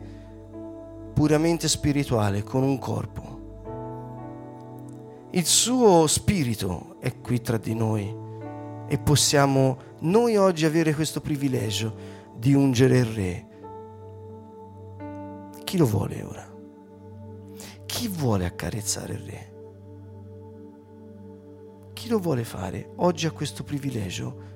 [1.13, 3.31] puramente spirituale con un corpo.
[5.31, 8.21] Il suo spirito è qui tra di noi
[8.87, 11.95] e possiamo noi oggi avere questo privilegio
[12.35, 13.47] di ungere il Re.
[15.63, 16.51] Chi lo vuole ora?
[17.85, 19.53] Chi vuole accarezzare il Re?
[21.93, 22.91] Chi lo vuole fare?
[22.97, 24.51] Oggi ha questo privilegio.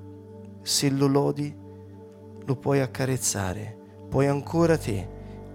[0.61, 1.55] Se lo lodi,
[2.47, 3.77] lo puoi accarezzare.
[4.09, 5.05] Puoi ancora te,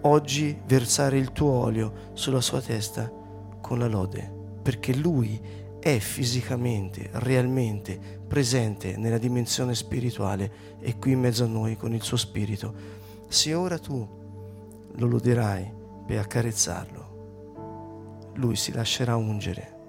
[0.03, 3.11] oggi, versare il tuo olio sulla sua testa
[3.63, 4.31] con la lode,
[4.63, 5.41] perché lui
[5.81, 12.03] è fisicamente, realmente presente nella dimensione spirituale e qui in mezzo a noi con il
[12.03, 12.75] suo spirito.
[13.27, 14.07] Se ora tu
[14.95, 15.73] lo loderai
[16.07, 19.81] per accarezzarlo, lui si lascerà ungere.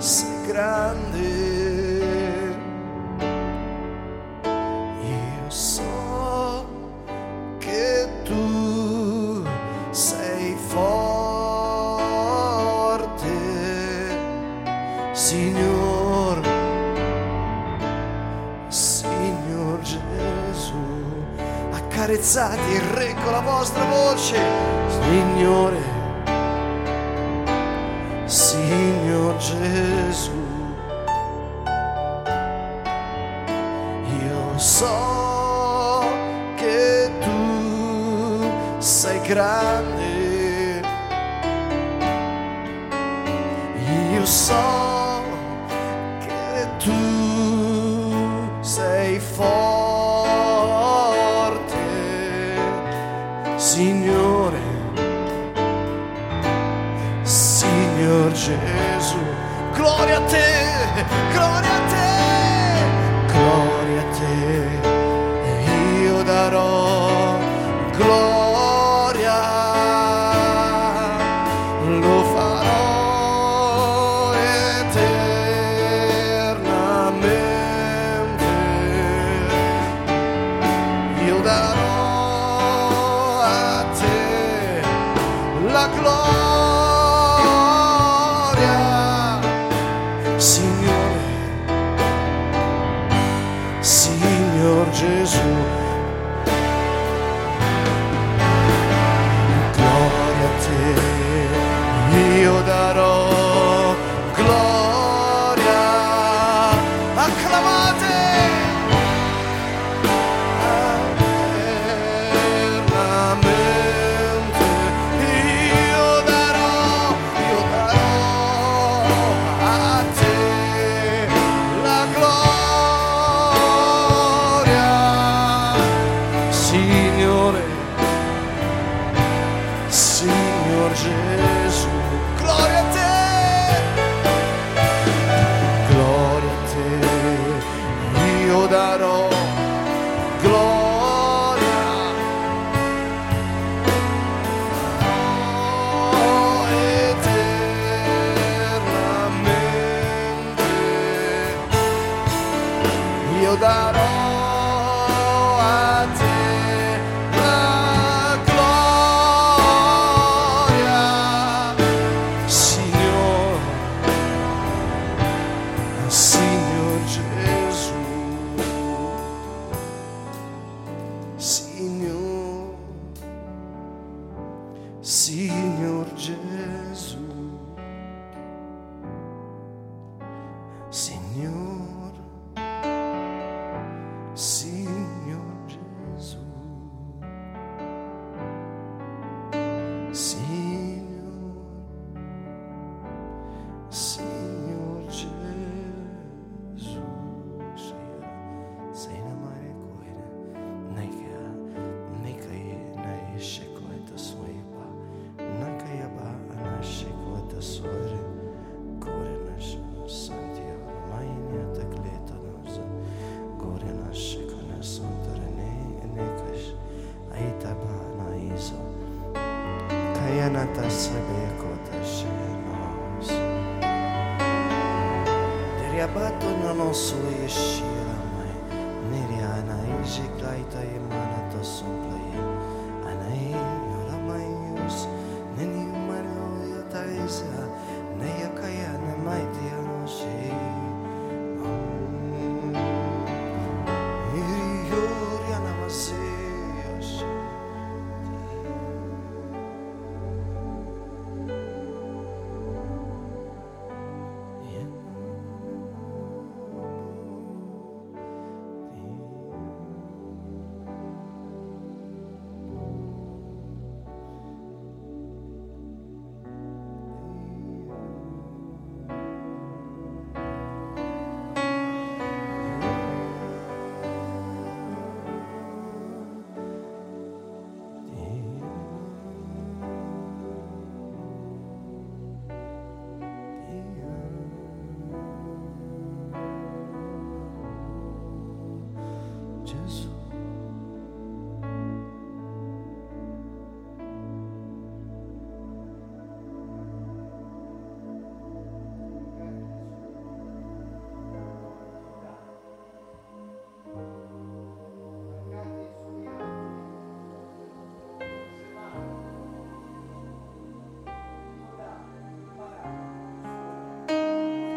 [0.00, 0.33] Tu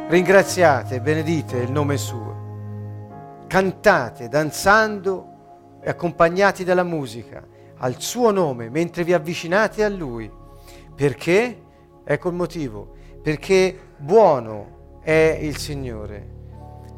[0.09, 3.45] Ringraziate, benedite il nome suo.
[3.45, 7.45] Cantate, danzando e accompagnati dalla musica
[7.79, 10.31] al suo nome mentre vi avvicinate a lui.
[10.95, 11.61] Perché?
[12.05, 12.95] Ecco il motivo.
[13.21, 16.35] Perché buono è il Signore.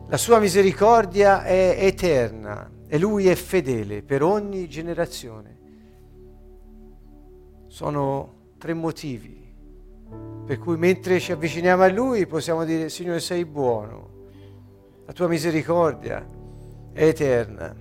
[0.08, 5.58] La sua misericordia è eterna e lui è fedele per ogni generazione.
[7.66, 9.49] Sono tre motivi
[10.46, 14.10] per cui mentre ci avviciniamo a Lui possiamo dire Signore sei buono,
[15.06, 16.28] la tua misericordia
[16.92, 17.76] è eterna,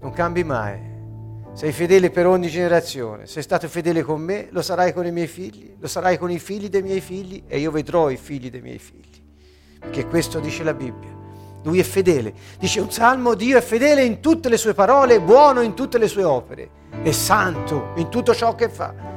[0.00, 0.78] non cambi mai,
[1.52, 5.26] sei fedele per ogni generazione, sei stato fedele con me, lo sarai con i miei
[5.26, 8.60] figli, lo sarai con i figli dei miei figli e io vedrò i figli dei
[8.60, 9.22] miei figli,
[9.78, 11.14] perché questo dice la Bibbia.
[11.62, 15.62] Lui è fedele, dice un salmo, Dio è fedele in tutte le sue parole, buono
[15.62, 16.68] in tutte le sue opere,
[17.02, 19.15] è santo in tutto ciò che fa.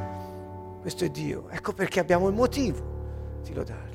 [0.79, 1.49] Questo è Dio.
[1.49, 3.88] Ecco perché abbiamo il motivo di lodare.